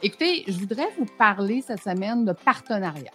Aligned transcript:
Écoutez, 0.00 0.44
je 0.46 0.52
voudrais 0.52 0.86
vous 0.96 1.06
parler 1.06 1.60
cette 1.60 1.82
semaine 1.82 2.24
de 2.24 2.32
partenariat. 2.32 3.10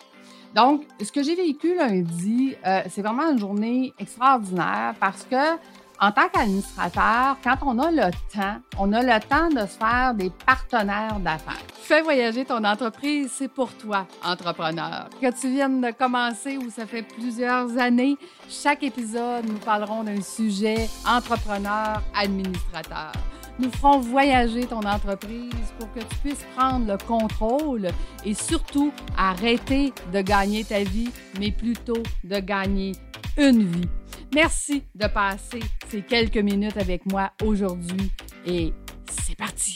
Donc, 0.53 0.83
ce 1.01 1.13
que 1.13 1.23
j'ai 1.23 1.33
vécu 1.33 1.77
lundi, 1.77 2.57
euh, 2.67 2.81
c'est 2.89 3.01
vraiment 3.01 3.31
une 3.31 3.39
journée 3.39 3.93
extraordinaire 3.97 4.93
parce 4.99 5.23
que 5.23 5.53
en 6.01 6.11
tant 6.11 6.27
qu'administrateur, 6.27 7.37
quand 7.41 7.55
on 7.61 7.79
a 7.79 7.89
le 7.89 8.11
temps, 8.33 8.57
on 8.77 8.91
a 8.91 9.01
le 9.01 9.21
temps 9.21 9.47
de 9.47 9.65
se 9.65 9.77
faire 9.77 10.13
des 10.13 10.29
partenaires 10.45 11.21
d'affaires. 11.21 11.63
Fais 11.73 12.01
voyager 12.01 12.43
ton 12.43 12.61
entreprise, 12.65 13.31
c'est 13.33 13.47
pour 13.47 13.71
toi, 13.77 14.05
entrepreneur. 14.21 15.07
Que 15.21 15.39
tu 15.39 15.51
viennes 15.51 15.79
de 15.79 15.91
commencer 15.91 16.57
ou 16.57 16.69
ça 16.69 16.85
fait 16.85 17.03
plusieurs 17.03 17.77
années, 17.77 18.17
chaque 18.49 18.83
épisode, 18.83 19.45
nous 19.45 19.59
parlerons 19.59 20.03
d'un 20.03 20.21
sujet 20.21 20.89
entrepreneur, 21.07 22.03
administrateur. 22.13 23.13
Nous 23.59 23.69
ferons 23.69 23.99
voyager 23.99 24.65
ton 24.65 24.79
entreprise 24.79 25.51
pour 25.77 25.91
que 25.93 25.99
tu 25.99 26.15
puisses 26.23 26.45
prendre 26.55 26.87
le 26.87 26.97
contrôle 26.97 27.89
et 28.25 28.33
surtout 28.33 28.91
arrêter 29.15 29.93
de 30.11 30.21
gagner 30.21 30.63
ta 30.63 30.83
vie, 30.83 31.09
mais 31.39 31.51
plutôt 31.51 32.01
de 32.23 32.39
gagner 32.39 32.93
une 33.37 33.63
vie. 33.63 33.89
Merci 34.33 34.83
de 34.95 35.05
passer 35.05 35.59
ces 35.89 36.01
quelques 36.01 36.37
minutes 36.37 36.77
avec 36.77 37.05
moi 37.11 37.31
aujourd'hui 37.43 38.11
et 38.47 38.73
c'est 39.07 39.37
parti. 39.37 39.75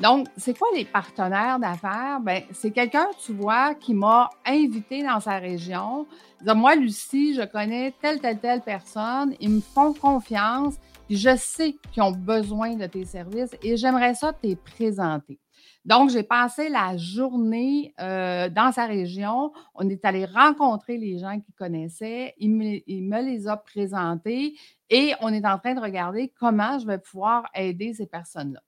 Donc, 0.00 0.28
c'est 0.36 0.56
quoi 0.56 0.68
les 0.74 0.84
partenaires 0.84 1.58
d'affaires? 1.58 2.20
Ben, 2.20 2.42
c'est 2.52 2.70
quelqu'un, 2.70 3.08
tu 3.24 3.32
vois, 3.32 3.74
qui 3.74 3.94
m'a 3.94 4.30
invité 4.46 5.02
dans 5.02 5.18
sa 5.18 5.38
région. 5.38 6.06
moi, 6.44 6.76
Lucie, 6.76 7.34
je 7.34 7.42
connais 7.42 7.92
telle, 8.00 8.20
telle, 8.20 8.38
telle 8.38 8.60
personne. 8.60 9.34
Ils 9.40 9.50
me 9.50 9.60
font 9.60 9.92
confiance. 9.92 10.74
Je 11.10 11.36
sais 11.36 11.74
qu'ils 11.90 12.02
ont 12.02 12.12
besoin 12.12 12.74
de 12.74 12.86
tes 12.86 13.06
services 13.06 13.56
et 13.62 13.78
j'aimerais 13.78 14.14
ça 14.14 14.34
te 14.34 14.54
présenter. 14.54 15.40
Donc, 15.86 16.10
j'ai 16.10 16.22
passé 16.22 16.68
la 16.68 16.98
journée 16.98 17.94
euh, 17.98 18.50
dans 18.50 18.72
sa 18.72 18.84
région. 18.84 19.52
On 19.74 19.88
est 19.88 20.04
allé 20.04 20.26
rencontrer 20.26 20.98
les 20.98 21.18
gens 21.18 21.40
qu'il 21.40 21.54
connaissait. 21.54 22.34
Il 22.36 22.50
me, 22.50 23.22
les 23.22 23.48
a 23.48 23.56
présentés 23.56 24.58
et 24.90 25.14
on 25.22 25.32
est 25.32 25.46
en 25.46 25.58
train 25.58 25.74
de 25.74 25.80
regarder 25.80 26.30
comment 26.38 26.78
je 26.78 26.86
vais 26.86 26.98
pouvoir 26.98 27.44
aider 27.54 27.94
ces 27.94 28.06
personnes-là. 28.06 28.60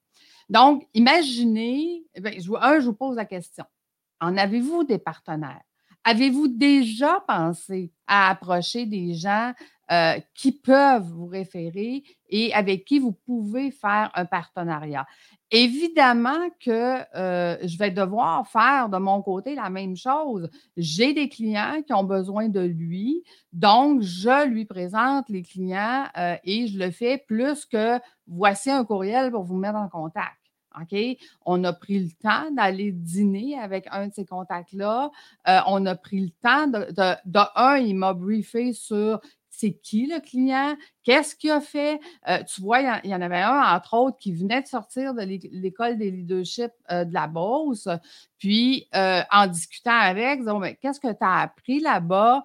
Donc, 0.49 0.87
imaginez, 0.95 2.07
eh 2.15 2.23
un, 2.61 2.81
je 2.81 2.87
vous 2.87 2.95
pose 2.95 3.17
la 3.17 3.27
question. 3.27 3.65
En 4.19 4.39
avez-vous 4.39 4.85
des 4.85 4.99
partenaires? 4.99 5.63
Avez-vous 6.05 6.49
déjà 6.49 7.23
pensé 7.29 7.93
à 8.07 8.31
approcher 8.31 8.87
des 8.87 9.13
gens 9.13 9.53
euh, 9.91 10.21
qui 10.35 10.53
peuvent 10.53 11.09
vous 11.09 11.27
référer 11.27 12.05
et 12.29 12.55
avec 12.55 12.85
qui 12.85 13.01
vous 13.01 13.13
pouvez 13.13 13.71
faire 13.73 14.11
un 14.15 14.25
partenariat? 14.25 15.05
Évidemment 15.51 16.49
que 16.65 17.01
euh, 17.17 17.57
je 17.65 17.77
vais 17.77 17.91
devoir 17.91 18.47
faire 18.47 18.89
de 18.89 18.99
mon 18.99 19.21
côté 19.21 19.57
la 19.57 19.69
même 19.69 19.97
chose. 19.97 20.49
J'ai 20.77 21.13
des 21.13 21.29
clients 21.29 21.83
qui 21.85 21.93
ont 21.93 22.05
besoin 22.05 22.49
de 22.49 22.61
lui, 22.61 23.25
donc 23.53 24.03
je 24.03 24.47
lui 24.47 24.65
présente 24.65 25.29
les 25.29 25.43
clients 25.43 26.05
euh, 26.17 26.37
et 26.45 26.69
je 26.69 26.79
le 26.79 26.93
fais 26.93 27.19
plus 27.19 27.65
que 27.65 27.99
voici 28.29 28.71
un 28.71 28.85
courriel 28.85 29.33
pour 29.33 29.43
vous 29.43 29.57
mettre 29.57 29.79
en 29.79 29.89
contact. 29.89 30.37
On 31.45 31.65
a 31.65 31.73
pris 31.73 31.99
le 31.99 32.11
temps 32.23 32.49
d'aller 32.53 32.93
dîner 32.93 33.59
avec 33.59 33.89
un 33.91 34.07
de 34.07 34.15
ces 34.15 34.25
contacts-là. 34.25 35.11
On 35.67 35.85
a 35.85 35.97
pris 35.97 36.21
le 36.21 36.31
temps 36.31 36.69
de, 36.69 36.93
de, 36.93 37.15
de 37.25 37.41
un, 37.57 37.77
il 37.79 37.97
m'a 37.97 38.15
briefé 38.15 38.73
sur 38.73 39.21
c'est 39.61 39.73
qui 39.83 40.07
le 40.07 40.21
client, 40.21 40.77
qu'est-ce 41.11 41.35
qu'il 41.35 41.51
a 41.51 41.61
fait? 41.61 42.01
Euh, 42.29 42.39
tu 42.45 42.61
vois, 42.61 42.81
il 43.03 43.11
y, 43.11 43.15
en 43.15 43.21
avait 43.21 43.41
un, 43.41 43.75
entre 43.75 43.95
autres, 43.95 44.17
qui 44.19 44.33
venait 44.33 44.63
de 44.63 44.69
sortir 44.69 45.13
de 45.13 45.23
l'école 45.23 45.99
des 45.99 46.09
leadership 46.09 46.71
euh, 46.93 47.05
de 47.05 47.13
la 47.13 47.27
Beauce. 47.27 47.89
Puis, 48.39 48.87
euh, 48.95 49.21
en 49.33 49.49
discutant 49.49 49.99
avec, 49.99 50.39
disons, 50.39 50.61
qu'est-ce 50.81 51.01
que 51.01 51.09
tu 51.13 51.25
as 51.25 51.41
appris 51.41 51.81
là-bas? 51.81 52.45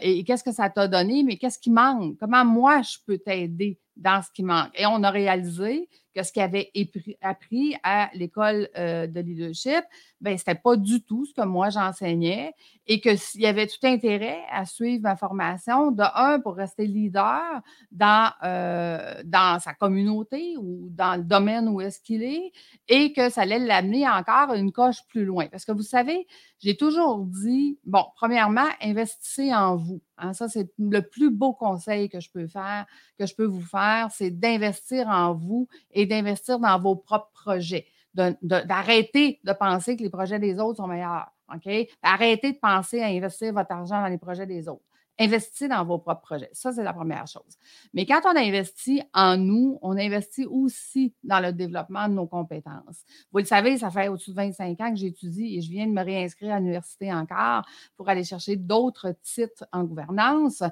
Et, 0.00 0.24
qu'est-ce 0.24 0.42
que 0.42 0.52
ça 0.52 0.70
t'a 0.70 0.88
donné, 0.88 1.22
mais 1.22 1.36
qu'est-ce 1.36 1.58
qui 1.58 1.70
manque? 1.70 2.16
Comment 2.18 2.44
moi, 2.46 2.80
je 2.80 2.96
peux 3.06 3.18
t'aider 3.18 3.78
dans 3.94 4.22
ce 4.22 4.30
qui 4.30 4.42
manque? 4.42 4.70
Et 4.74 4.86
on 4.86 5.02
a 5.02 5.10
réalisé 5.10 5.86
que 6.16 6.22
ce 6.22 6.32
qu'il 6.32 6.40
avait 6.40 6.72
appris 7.20 7.76
à 7.82 8.08
l'école 8.14 8.70
de 8.74 9.20
leadership, 9.20 9.84
ben, 10.20 10.36
ce 10.36 10.42
n'était 10.42 10.60
pas 10.60 10.76
du 10.76 11.02
tout 11.02 11.26
ce 11.26 11.34
que 11.34 11.46
moi 11.46 11.68
j'enseignais 11.68 12.54
et 12.86 13.00
que 13.00 13.14
s'il 13.14 13.42
y 13.42 13.46
avait 13.46 13.66
tout 13.66 13.86
intérêt 13.86 14.42
à 14.50 14.66
suivre 14.66 15.02
ma 15.02 15.16
formation, 15.16 15.92
de 15.92 16.02
un, 16.14 16.40
pour 16.40 16.56
rester 16.56 16.86
leader 16.86 17.62
dans, 17.90 18.32
euh, 18.44 19.22
dans 19.24 19.58
sa 19.60 19.74
communauté 19.74 20.56
ou 20.56 20.88
dans 20.90 21.16
le 21.16 21.24
domaine 21.24 21.68
où 21.68 21.80
est-ce 21.80 22.00
qu'il 22.00 22.22
est, 22.22 22.52
et 22.88 23.12
que 23.12 23.30
ça 23.30 23.42
allait 23.42 23.58
l'amener 23.58 24.08
encore 24.08 24.54
une 24.54 24.72
coche 24.72 24.98
plus 25.08 25.24
loin. 25.24 25.46
Parce 25.48 25.64
que 25.64 25.72
vous 25.72 25.82
savez, 25.82 26.26
j'ai 26.58 26.76
toujours 26.76 27.24
dit, 27.24 27.78
bon, 27.84 28.04
premièrement, 28.14 28.68
investissez 28.80 29.54
en 29.54 29.76
vous. 29.76 30.00
Hein. 30.18 30.32
ça, 30.32 30.48
c'est 30.48 30.70
le 30.78 31.00
plus 31.00 31.30
beau 31.30 31.52
conseil 31.52 32.08
que 32.08 32.20
je 32.20 32.30
peux 32.30 32.46
faire, 32.46 32.86
que 33.18 33.26
je 33.26 33.34
peux 33.34 33.46
vous 33.46 33.62
faire, 33.62 34.08
c'est 34.12 34.30
d'investir 34.30 35.08
en 35.08 35.34
vous 35.34 35.68
et 35.90 36.06
d'investir 36.06 36.58
dans 36.58 36.78
vos 36.78 36.96
propres 36.96 37.30
projets 37.32 37.86
d'arrêter 38.14 39.40
de, 39.44 39.52
penser 39.52 39.96
que 39.96 40.02
les 40.02 40.10
projets 40.10 40.38
des 40.38 40.58
autres 40.58 40.78
sont 40.78 40.88
meilleurs. 40.88 41.30
OK? 41.54 41.68
Arrêtez 42.02 42.52
de 42.52 42.58
penser 42.58 43.00
à 43.00 43.06
investir 43.06 43.52
votre 43.52 43.72
argent 43.72 44.00
dans 44.00 44.08
les 44.08 44.18
projets 44.18 44.46
des 44.46 44.68
autres. 44.68 44.84
Investissez 45.22 45.68
dans 45.68 45.84
vos 45.84 45.98
propres 45.98 46.22
projets. 46.22 46.48
Ça, 46.54 46.72
c'est 46.72 46.82
la 46.82 46.94
première 46.94 47.26
chose. 47.26 47.58
Mais 47.92 48.06
quand 48.06 48.22
on 48.24 48.34
investit 48.34 49.02
en 49.12 49.36
nous, 49.36 49.78
on 49.82 49.98
investit 49.98 50.46
aussi 50.46 51.12
dans 51.22 51.40
le 51.40 51.52
développement 51.52 52.08
de 52.08 52.14
nos 52.14 52.26
compétences. 52.26 53.04
Vous 53.30 53.40
le 53.40 53.44
savez, 53.44 53.76
ça 53.76 53.90
fait 53.90 54.08
au-dessus 54.08 54.30
de 54.30 54.36
25 54.36 54.80
ans 54.80 54.90
que 54.90 54.96
j'étudie 54.96 55.58
et 55.58 55.60
je 55.60 55.70
viens 55.70 55.86
de 55.86 55.92
me 55.92 56.02
réinscrire 56.02 56.54
à 56.54 56.58
l'université 56.58 57.12
encore 57.12 57.66
pour 57.98 58.08
aller 58.08 58.24
chercher 58.24 58.56
d'autres 58.56 59.14
titres 59.22 59.66
en 59.72 59.84
gouvernance. 59.84 60.62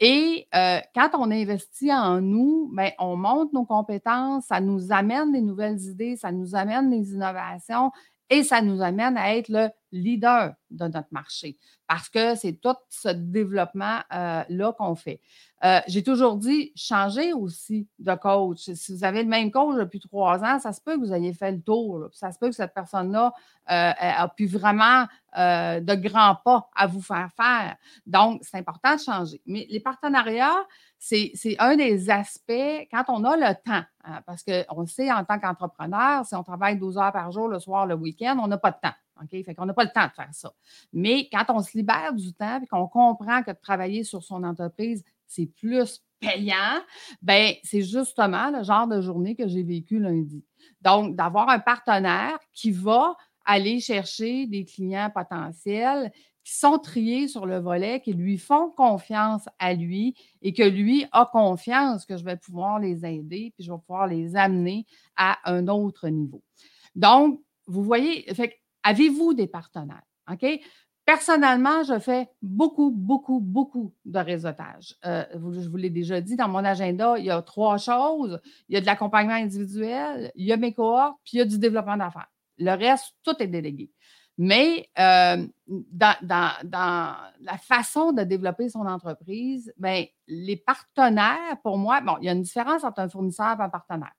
Et 0.00 0.48
euh, 0.54 0.80
quand 0.94 1.10
on 1.14 1.30
investit 1.30 1.90
en 1.90 2.20
nous, 2.20 2.70
bien, 2.74 2.90
on 2.98 3.16
monte 3.16 3.54
nos 3.54 3.64
compétences, 3.64 4.44
ça 4.46 4.60
nous 4.60 4.92
amène 4.92 5.32
des 5.32 5.40
nouvelles 5.40 5.80
idées, 5.80 6.16
ça 6.16 6.30
nous 6.30 6.54
amène 6.54 6.90
des 6.90 7.12
innovations 7.12 7.90
et 8.34 8.42
ça 8.42 8.60
nous 8.60 8.82
amène 8.82 9.16
à 9.16 9.36
être 9.36 9.48
le 9.48 9.68
leader 9.92 10.54
de 10.72 10.86
notre 10.86 11.06
marché 11.12 11.56
parce 11.86 12.08
que 12.08 12.34
c'est 12.34 12.54
tout 12.54 12.74
ce 12.90 13.10
développement-là 13.10 14.46
euh, 14.50 14.72
qu'on 14.72 14.96
fait. 14.96 15.20
Euh, 15.64 15.78
j'ai 15.86 16.02
toujours 16.02 16.36
dit, 16.36 16.72
changez 16.74 17.32
aussi 17.32 17.86
de 18.00 18.14
coach. 18.16 18.70
Si 18.74 18.92
vous 18.92 19.04
avez 19.04 19.22
le 19.22 19.28
même 19.28 19.52
coach 19.52 19.76
depuis 19.76 20.00
trois 20.00 20.42
ans, 20.42 20.58
ça 20.58 20.72
se 20.72 20.80
peut 20.80 20.96
que 20.96 21.00
vous 21.00 21.12
ayez 21.12 21.32
fait 21.32 21.52
le 21.52 21.60
tour. 21.60 22.08
Ça 22.12 22.32
se 22.32 22.38
peut 22.40 22.48
que 22.48 22.56
cette 22.56 22.74
personne-là 22.74 23.32
euh, 23.70 23.92
a 23.98 24.28
pu 24.28 24.46
vraiment 24.46 25.06
de 25.36 25.94
grands 25.94 26.36
pas 26.44 26.68
à 26.74 26.86
vous 26.86 27.02
faire 27.02 27.28
faire. 27.36 27.76
Donc, 28.06 28.40
c'est 28.42 28.58
important 28.58 28.96
de 28.96 29.00
changer. 29.00 29.40
Mais 29.46 29.66
les 29.70 29.80
partenariats, 29.80 30.64
c'est 31.04 31.56
un 31.58 31.76
des 31.76 32.08
aspects 32.08 32.88
quand 32.90 33.04
on 33.08 33.24
a 33.24 33.36
le 33.36 33.54
temps. 33.62 33.84
Hein, 34.04 34.22
parce 34.26 34.42
qu'on 34.42 34.86
sait, 34.86 35.12
en 35.12 35.24
tant 35.24 35.38
qu'entrepreneur, 35.38 36.24
si 36.24 36.34
on 36.34 36.42
travaille 36.42 36.78
12 36.78 36.96
heures 36.96 37.12
par 37.12 37.30
jour, 37.30 37.48
le 37.48 37.58
soir, 37.58 37.86
le 37.86 37.94
week-end, 37.94 38.38
on 38.42 38.46
n'a 38.46 38.56
pas 38.56 38.70
de 38.70 38.78
temps. 38.80 38.94
OK? 39.22 39.44
Fait 39.44 39.54
qu'on 39.54 39.66
n'a 39.66 39.74
pas 39.74 39.84
le 39.84 39.90
temps 39.90 40.06
de 40.06 40.12
faire 40.12 40.32
ça. 40.32 40.52
Mais 40.92 41.28
quand 41.30 41.44
on 41.50 41.60
se 41.60 41.76
libère 41.76 42.14
du 42.14 42.32
temps 42.32 42.60
et 42.62 42.66
qu'on 42.66 42.88
comprend 42.88 43.42
que 43.42 43.50
de 43.50 43.58
travailler 43.60 44.02
sur 44.02 44.22
son 44.22 44.42
entreprise, 44.44 45.04
c'est 45.26 45.46
plus 45.46 46.02
payant, 46.20 46.80
ben 47.20 47.52
c'est 47.62 47.82
justement 47.82 48.50
le 48.50 48.62
genre 48.62 48.86
de 48.86 49.02
journée 49.02 49.34
que 49.34 49.46
j'ai 49.46 49.62
vécu 49.62 49.98
lundi. 49.98 50.42
Donc, 50.80 51.16
d'avoir 51.16 51.50
un 51.50 51.58
partenaire 51.58 52.38
qui 52.54 52.72
va 52.72 53.14
aller 53.44 53.78
chercher 53.78 54.46
des 54.46 54.64
clients 54.64 55.10
potentiels 55.14 56.10
qui 56.44 56.54
sont 56.54 56.78
triés 56.78 57.26
sur 57.26 57.46
le 57.46 57.58
volet, 57.58 58.00
qui 58.00 58.12
lui 58.12 58.38
font 58.38 58.70
confiance 58.70 59.48
à 59.58 59.72
lui 59.74 60.14
et 60.42 60.52
que 60.52 60.62
lui 60.62 61.06
a 61.12 61.28
confiance 61.32 62.04
que 62.04 62.16
je 62.16 62.24
vais 62.24 62.36
pouvoir 62.36 62.78
les 62.78 63.04
aider, 63.06 63.52
puis 63.56 63.64
je 63.64 63.72
vais 63.72 63.78
pouvoir 63.78 64.06
les 64.06 64.36
amener 64.36 64.86
à 65.16 65.38
un 65.50 65.68
autre 65.68 66.08
niveau. 66.08 66.42
Donc, 66.94 67.40
vous 67.66 67.82
voyez, 67.82 68.26
Avez-vous 68.84 69.32
des 69.32 69.46
partenaires? 69.46 70.04
OK? 70.30 70.46
Personnellement, 71.06 71.82
je 71.82 71.98
fais 71.98 72.28
beaucoup, 72.40 72.90
beaucoup, 72.90 73.40
beaucoup 73.40 73.94
de 74.04 74.18
réseautage. 74.18 74.94
Euh, 75.04 75.24
je 75.32 75.68
vous 75.68 75.76
l'ai 75.76 75.90
déjà 75.90 76.20
dit, 76.20 76.36
dans 76.36 76.48
mon 76.48 76.64
agenda, 76.64 77.18
il 77.18 77.24
y 77.24 77.30
a 77.30 77.42
trois 77.42 77.76
choses. 77.78 78.40
Il 78.68 78.74
y 78.74 78.78
a 78.78 78.80
de 78.80 78.86
l'accompagnement 78.86 79.34
individuel, 79.34 80.32
il 80.34 80.46
y 80.46 80.52
a 80.52 80.56
mes 80.56 80.72
cohortes, 80.72 81.18
puis 81.24 81.34
il 81.34 81.38
y 81.38 81.40
a 81.42 81.44
du 81.44 81.58
développement 81.58 81.96
d'affaires. 81.96 82.28
Le 82.58 82.70
reste, 82.72 83.16
tout 83.22 83.34
est 83.40 83.46
délégué. 83.46 83.90
Mais 84.36 84.88
euh, 84.98 85.46
dans, 85.66 86.16
la 86.24 87.58
façon 87.58 88.12
de 88.12 88.22
développer 88.22 88.68
son 88.68 88.80
entreprise, 88.80 89.72
bien, 89.76 90.04
les 90.26 90.56
partenaires, 90.56 91.60
pour 91.62 91.78
moi, 91.78 92.00
bon, 92.00 92.16
il 92.20 92.26
y 92.26 92.28
a 92.28 92.32
une 92.32 92.42
différence 92.42 92.82
entre 92.82 93.00
un 93.00 93.08
fournisseur 93.08 93.56
et 93.60 93.62
un 93.62 93.68
partenaire. 93.68 94.12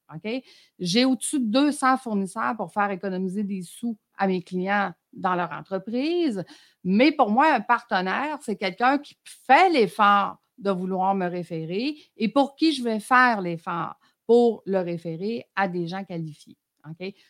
J'ai 0.79 1.03
au-dessus 1.03 1.39
de 1.39 1.51
200 1.51 1.97
fournisseurs 1.97 2.55
pour 2.55 2.71
faire 2.71 2.91
économiser 2.91 3.43
des 3.43 3.61
sous 3.61 3.97
à 4.17 4.27
mes 4.27 4.41
clients 4.41 4.93
dans 5.11 5.35
leur 5.35 5.51
entreprise. 5.51 6.43
Mais 6.83 7.11
pour 7.11 7.29
moi, 7.29 7.53
un 7.53 7.61
partenaire, 7.61 8.37
c'est 8.41 8.55
quelqu'un 8.55 8.97
qui 8.97 9.17
fait 9.25 9.69
l'effort 9.69 10.37
de 10.57 10.71
vouloir 10.71 11.15
me 11.15 11.27
référer 11.27 11.97
et 12.15 12.29
pour 12.29 12.55
qui 12.55 12.73
je 12.73 12.83
vais 12.83 13.01
faire 13.01 13.41
l'effort 13.41 13.95
pour 14.25 14.63
le 14.65 14.79
référer 14.79 15.45
à 15.55 15.67
des 15.67 15.87
gens 15.87 16.03
qualifiés. 16.05 16.57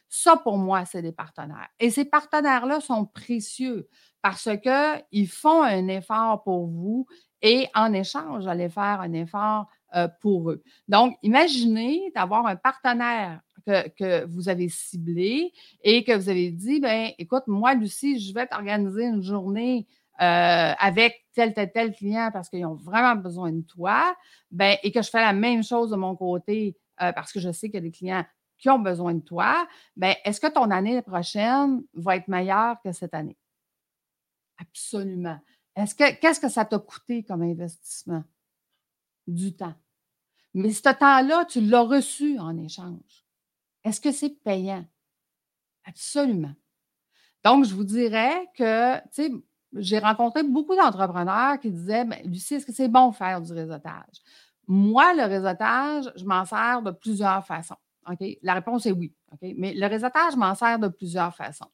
Ça, 0.09 0.37
pour 0.37 0.57
moi, 0.57 0.85
c'est 0.85 1.01
des 1.01 1.11
partenaires. 1.11 1.67
Et 1.79 1.89
ces 1.89 2.05
partenaires-là 2.05 2.81
sont 2.81 3.05
précieux 3.05 3.87
parce 4.21 4.49
qu'ils 4.61 5.29
font 5.29 5.61
un 5.61 5.87
effort 5.87 6.43
pour 6.43 6.67
vous 6.67 7.05
et 7.41 7.67
en 7.75 7.93
échange, 7.93 8.47
allez 8.47 8.69
faire 8.69 9.01
un 9.01 9.13
effort 9.13 9.67
euh, 9.95 10.07
pour 10.21 10.49
eux. 10.49 10.63
Donc, 10.87 11.15
imaginez 11.21 12.11
d'avoir 12.15 12.47
un 12.47 12.55
partenaire 12.55 13.41
que, 13.65 14.25
vous 14.25 14.49
avez 14.49 14.69
ciblé 14.69 15.51
et 15.83 16.03
que 16.03 16.15
vous 16.15 16.29
avez 16.29 16.51
dit, 16.51 16.79
ben 16.79 17.11
écoute, 17.17 17.43
moi, 17.47 17.73
Lucie, 17.73 18.19
je 18.19 18.33
vais 18.33 18.47
t'organiser 18.47 19.05
une 19.05 19.21
journée 19.21 19.87
euh, 20.21 20.73
avec 20.79 21.25
tel, 21.33 21.53
tel, 21.53 21.71
tel 21.71 21.93
client 21.93 22.29
parce 22.31 22.49
qu'ils 22.49 22.65
ont 22.65 22.75
vraiment 22.75 23.15
besoin 23.15 23.51
de 23.51 23.61
toi, 23.61 24.15
ben, 24.51 24.77
et 24.83 24.91
que 24.91 25.01
je 25.01 25.09
fais 25.09 25.21
la 25.21 25.33
même 25.33 25.63
chose 25.63 25.91
de 25.91 25.95
mon 25.95 26.15
côté 26.15 26.77
euh, 27.01 27.11
parce 27.11 27.31
que 27.33 27.39
je 27.39 27.51
sais 27.51 27.67
qu'il 27.67 27.75
y 27.75 27.77
a 27.77 27.81
des 27.81 27.91
clients 27.91 28.25
qui 28.57 28.69
ont 28.69 28.79
besoin 28.79 29.13
de 29.13 29.19
toi, 29.19 29.67
ben, 29.95 30.15
est-ce 30.23 30.39
que 30.39 30.51
ton 30.51 30.71
année 30.71 31.01
prochaine 31.01 31.83
va 31.93 32.15
être 32.15 32.27
meilleure 32.27 32.81
que 32.81 32.91
cette 32.91 33.13
année? 33.13 33.37
Absolument. 34.57 35.39
Est-ce 35.75 35.93
que, 35.93 36.19
qu'est-ce 36.19 36.39
que 36.39 36.49
ça 36.49 36.65
t'a 36.65 36.79
coûté 36.79 37.23
comme 37.23 37.41
investissement? 37.41 38.23
Du 39.27 39.55
temps. 39.55 39.75
Mais 40.53 40.71
ce 40.71 40.81
temps-là, 40.83 41.45
tu 41.45 41.59
l'as 41.59 41.81
reçu 41.81 42.39
en 42.39 42.57
échange. 42.57 43.25
Est-ce 43.83 43.99
que 43.99 44.11
c'est 44.11 44.29
payant? 44.29 44.85
Absolument. 45.83 46.53
Donc, 47.43 47.65
je 47.65 47.75
vous 47.75 47.83
dirais 47.83 48.49
que, 48.57 48.97
tu 49.09 49.09
sais, 49.11 49.31
j'ai 49.73 49.99
rencontré 49.99 50.43
beaucoup 50.43 50.75
d'entrepreneurs 50.75 51.59
qui 51.59 51.71
disaient 51.71 52.05
ben, 52.05 52.19
Lucie, 52.25 52.55
est-ce 52.55 52.65
que 52.65 52.71
c'est 52.71 52.87
bon 52.87 53.11
faire 53.11 53.41
du 53.41 53.51
réseautage? 53.51 54.21
Moi, 54.67 55.13
le 55.13 55.23
réseautage, 55.23 56.11
je 56.15 56.23
m'en 56.23 56.45
sers 56.45 56.81
de 56.81 56.91
plusieurs 56.91 57.45
façons. 57.45 57.75
OK? 58.09 58.37
La 58.41 58.53
réponse 58.53 58.85
est 58.85 58.91
oui. 58.91 59.13
Mais 59.41 59.73
le 59.73 59.87
réseautage, 59.87 60.35
m'en 60.35 60.55
sers 60.55 60.79
de 60.79 60.87
plusieurs 60.87 61.35
façons. 61.35 61.69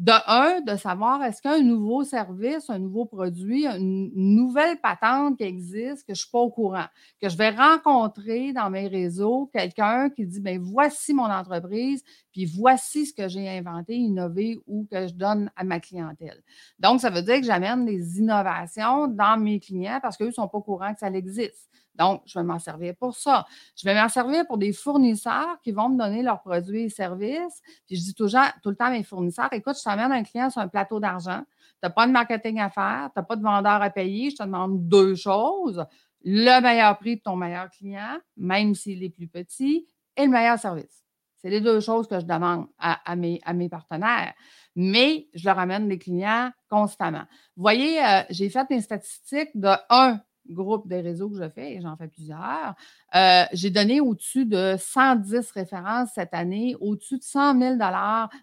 De 0.00 0.12
un, 0.26 0.60
de 0.62 0.76
savoir 0.76 1.22
est-ce 1.22 1.40
qu'un 1.40 1.62
nouveau 1.62 2.02
service, 2.02 2.68
un 2.68 2.80
nouveau 2.80 3.04
produit, 3.04 3.64
une 3.64 4.10
nouvelle 4.12 4.80
patente 4.80 5.36
qui 5.36 5.44
existe, 5.44 6.00
que 6.00 6.08
je 6.08 6.12
ne 6.12 6.16
suis 6.16 6.30
pas 6.32 6.40
au 6.40 6.50
courant, 6.50 6.86
que 7.22 7.28
je 7.28 7.36
vais 7.36 7.50
rencontrer 7.50 8.52
dans 8.52 8.70
mes 8.70 8.88
réseaux 8.88 9.48
quelqu'un 9.52 10.10
qui 10.10 10.26
dit 10.26 10.40
ben 10.40 10.60
voici 10.60 11.14
mon 11.14 11.30
entreprise, 11.30 12.02
puis 12.32 12.44
voici 12.44 13.06
ce 13.06 13.14
que 13.14 13.28
j'ai 13.28 13.48
inventé, 13.48 13.94
innové 13.94 14.58
ou 14.66 14.84
que 14.90 15.06
je 15.06 15.14
donne 15.14 15.48
à 15.54 15.62
ma 15.62 15.78
clientèle. 15.78 16.42
Donc, 16.80 17.00
ça 17.00 17.10
veut 17.10 17.22
dire 17.22 17.38
que 17.38 17.46
j'amène 17.46 17.84
des 17.84 18.18
innovations 18.18 19.06
dans 19.06 19.38
mes 19.38 19.60
clients 19.60 20.00
parce 20.02 20.16
qu'eux 20.16 20.26
ne 20.26 20.32
sont 20.32 20.48
pas 20.48 20.58
au 20.58 20.62
courant 20.62 20.92
que 20.92 20.98
ça 20.98 21.06
existe. 21.06 21.70
Donc, 21.94 22.22
je 22.26 22.38
vais 22.38 22.44
m'en 22.44 22.58
servir 22.58 22.94
pour 22.96 23.14
ça. 23.14 23.46
Je 23.76 23.84
vais 23.84 23.94
m'en 23.94 24.08
servir 24.08 24.46
pour 24.46 24.58
des 24.58 24.72
fournisseurs 24.72 25.60
qui 25.62 25.72
vont 25.72 25.88
me 25.88 25.98
donner 25.98 26.22
leurs 26.22 26.40
produits 26.40 26.84
et 26.84 26.88
services. 26.88 27.60
Puis 27.86 27.96
je 27.96 28.02
dis 28.02 28.14
toujours, 28.14 28.40
tout 28.62 28.70
le 28.70 28.76
temps 28.76 28.86
à 28.86 28.90
mes 28.90 29.04
fournisseurs, 29.04 29.52
écoute, 29.52 29.76
je 29.78 29.84
t'amène 29.84 30.12
un 30.12 30.22
client 30.22 30.50
sur 30.50 30.60
un 30.60 30.68
plateau 30.68 30.98
d'argent. 30.98 31.42
Tu 31.58 31.78
n'as 31.82 31.90
pas 31.90 32.06
de 32.06 32.12
marketing 32.12 32.60
à 32.60 32.70
faire, 32.70 33.10
tu 33.14 33.20
n'as 33.20 33.24
pas 33.24 33.36
de 33.36 33.42
vendeur 33.42 33.82
à 33.82 33.90
payer. 33.90 34.30
Je 34.30 34.36
te 34.36 34.42
demande 34.42 34.88
deux 34.88 35.14
choses. 35.14 35.84
Le 36.24 36.60
meilleur 36.60 36.98
prix 36.98 37.16
de 37.16 37.20
ton 37.20 37.36
meilleur 37.36 37.68
client, 37.70 38.18
même 38.36 38.74
s'il 38.74 39.02
est 39.02 39.10
plus 39.10 39.28
petit, 39.28 39.86
et 40.16 40.24
le 40.24 40.30
meilleur 40.30 40.58
service. 40.58 41.04
C'est 41.36 41.50
les 41.50 41.60
deux 41.60 41.80
choses 41.80 42.08
que 42.08 42.18
je 42.18 42.24
demande 42.24 42.68
à, 42.78 43.16
mes, 43.16 43.38
à 43.44 43.52
mes, 43.52 43.68
partenaires. 43.68 44.32
Mais 44.74 45.28
je 45.34 45.44
leur 45.44 45.58
amène 45.58 45.88
des 45.88 45.98
clients 45.98 46.50
constamment. 46.70 47.24
Vous 47.54 47.62
voyez, 47.62 48.02
euh, 48.02 48.22
j'ai 48.30 48.48
fait 48.48 48.66
des 48.70 48.80
statistiques 48.80 49.50
de 49.54 49.68
un, 49.90 50.20
groupe 50.48 50.88
des 50.88 51.00
réseaux 51.00 51.30
que 51.30 51.36
je 51.36 51.48
fais, 51.48 51.74
et 51.74 51.80
j'en 51.80 51.96
fais 51.96 52.08
plusieurs, 52.08 52.74
euh, 53.14 53.44
j'ai 53.52 53.70
donné 53.70 54.00
au-dessus 54.00 54.46
de 54.46 54.76
110 54.78 55.50
références 55.52 56.10
cette 56.14 56.34
année, 56.34 56.76
au-dessus 56.80 57.18
de 57.18 57.22
100 57.22 57.58
000 57.60 57.76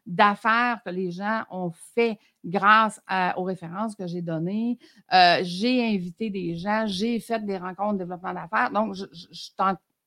d'affaires 0.05 0.81
que 0.85 0.89
les 0.89 1.11
gens 1.11 1.43
ont 1.49 1.71
fait 1.95 2.19
grâce 2.43 2.99
aux 3.37 3.43
références 3.43 3.95
que 3.95 4.07
j'ai 4.07 4.21
données. 4.21 4.77
Euh, 5.13 5.39
j'ai 5.43 5.85
invité 5.85 6.29
des 6.29 6.55
gens, 6.55 6.85
j'ai 6.87 7.19
fait 7.19 7.45
des 7.45 7.57
rencontres 7.57 7.93
de 7.93 7.99
développement 7.99 8.33
d'affaires. 8.33 8.71
Donc, 8.71 8.95
je, 8.95 9.05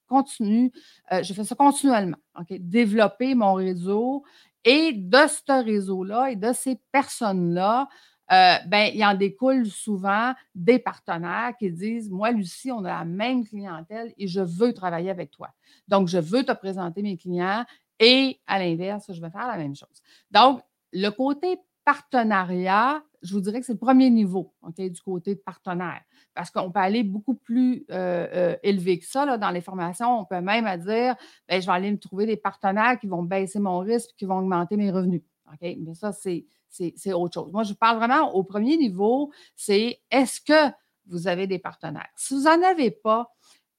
continue, 0.07 0.73
euh, 1.13 1.23
je 1.23 1.33
fais 1.33 1.45
ça 1.45 1.55
continuellement. 1.55 2.19
Développer 2.51 3.35
mon 3.35 3.55
réseau 3.55 4.25
et 4.65 4.93
de 4.93 5.19
ce 5.29 5.65
réseau-là 5.65 6.31
et 6.31 6.37
de 6.37 6.53
ces 6.53 6.81
personnes-là, 6.93 7.89
euh, 8.33 8.55
ben, 8.67 8.91
il 8.95 9.05
en 9.05 9.15
découle 9.15 9.67
souvent 9.67 10.33
des 10.55 10.79
partenaires 10.79 11.53
qui 11.59 11.71
disent 11.71 12.11
Moi, 12.11 12.31
Lucie, 12.31 12.73
on 12.73 12.85
a 12.85 12.89
la 12.89 13.05
même 13.05 13.47
clientèle 13.47 14.13
et 14.17 14.27
je 14.27 14.41
veux 14.41 14.73
travailler 14.73 15.11
avec 15.11 15.31
toi. 15.31 15.51
Donc, 15.89 16.09
je 16.09 16.19
veux 16.19 16.45
te 16.45 16.53
présenter 16.53 17.03
mes 17.03 17.17
clients 17.17 17.65
et 18.01 18.41
à 18.47 18.59
l'inverse, 18.59 19.13
je 19.13 19.21
vais 19.21 19.31
faire 19.31 19.47
la 19.47 19.57
même 19.57 19.75
chose. 19.75 20.03
Donc, 20.31 20.61
le 20.93 21.11
côté 21.11 21.59
partenariat, 21.85 23.03
je 23.23 23.35
vous 23.35 23.41
dirais 23.41 23.61
que 23.61 23.67
c'est 23.67 23.73
le 23.73 23.79
premier 23.79 24.11
niveau 24.11 24.55
du 24.79 25.01
côté 25.03 25.35
de 25.35 25.41
partenaire. 25.41 26.01
Parce 26.35 26.51
qu'on 26.51 26.71
peut 26.71 26.81
aller 26.81 27.03
beaucoup 27.03 27.35
plus 27.35 27.85
euh, 27.91 28.27
euh, 28.33 28.57
élevé 28.63 28.99
que 28.99 29.05
ça 29.05 29.37
dans 29.37 29.51
les 29.51 29.61
formations. 29.61 30.21
On 30.21 30.25
peut 30.25 30.41
même 30.41 30.65
dire 30.81 31.15
ben, 31.49 31.61
je 31.61 31.67
vais 31.67 31.73
aller 31.73 31.91
me 31.91 31.99
trouver 31.99 32.27
des 32.27 32.37
partenaires 32.37 32.99
qui 32.99 33.07
vont 33.07 33.23
baisser 33.23 33.61
mon 33.61 33.79
risque 33.81 34.11
et 34.11 34.15
qui 34.17 34.25
vont 34.25 34.39
augmenter 34.39 34.77
mes 34.77 34.91
revenus. 34.91 35.23
Mais 35.63 35.95
ça, 35.95 36.13
c'est 36.13 37.13
autre 37.13 37.35
chose. 37.35 37.53
Moi, 37.53 37.63
je 37.63 37.73
parle 37.75 37.99
vraiment 37.99 38.35
au 38.35 38.43
premier 38.43 38.77
niveau, 38.77 39.33
c'est 39.57 40.01
est-ce 40.11 40.41
que 40.41 40.75
vous 41.07 41.29
avez 41.29 41.47
des 41.47 41.59
partenaires? 41.59 42.09
Si 42.17 42.35
vous 42.35 42.45
n'en 42.45 42.63
avez 42.63 42.91
pas, 42.91 43.31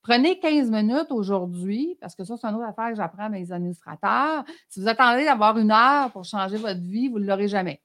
prenez 0.01 0.39
15 0.39 0.69
minutes 0.69 1.12
aujourd'hui, 1.12 1.98
parce 2.00 2.16
que 2.16 2.24
ça, 2.24 2.38
c'est 2.38 2.48
une 2.48 2.56
autre 2.56 2.68
affaire 2.68 2.89
que 2.89 2.95
j'apprends 2.95 3.25
à 3.25 3.30
mes 3.30 3.51
administrateurs. 3.51 4.44
Si 4.69 4.80
vous 4.80 4.88
attendez 4.88 5.25
d'avoir 5.25 5.57
une 5.57 5.72
heure 5.72 6.12
pour 6.12 6.24
changer 6.25 6.57
votre 6.57 6.81
vie, 6.81 7.07
vous 7.07 7.19
ne 7.19 7.25
l'aurez 7.25 7.48
jamais. 7.48 7.81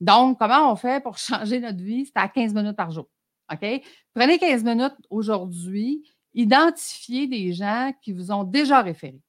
Donc, 0.00 0.38
comment 0.38 0.72
on 0.72 0.76
fait 0.76 1.02
pour 1.02 1.16
changer 1.18 1.60
notre 1.60 1.82
vie? 1.82 2.06
C'est 2.06 2.16
à 2.16 2.28
15 2.28 2.54
minutes 2.54 2.76
par 2.76 2.90
jour. 2.90 3.08
OK? 3.52 3.82
Prenez 4.14 4.38
15 4.38 4.64
minutes 4.64 4.96
aujourd'hui, 5.10 6.02
identifiez 6.34 7.26
des 7.26 7.52
gens 7.52 7.92
qui 8.02 8.12
vous 8.12 8.32
ont 8.32 8.44
déjà 8.44 8.82
référé. 8.82 9.20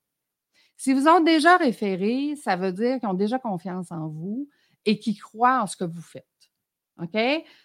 Si 0.78 0.94
vous 0.94 1.08
ont 1.08 1.22
déjà 1.22 1.58
référé, 1.58 2.36
ça 2.36 2.56
veut 2.56 2.72
dire 2.72 3.00
qu'ils 3.00 3.10
ont 3.10 3.14
déjà 3.14 3.40
confiance 3.40 3.92
en 3.92 4.08
vous 4.08 4.50
et 4.86 5.00
qui 5.00 5.16
croient 5.16 5.62
en 5.62 5.68
ce 5.68 5.78
que 5.78 5.86
vous 5.86 6.02
faites. 6.02 6.26
OK? 7.02 7.18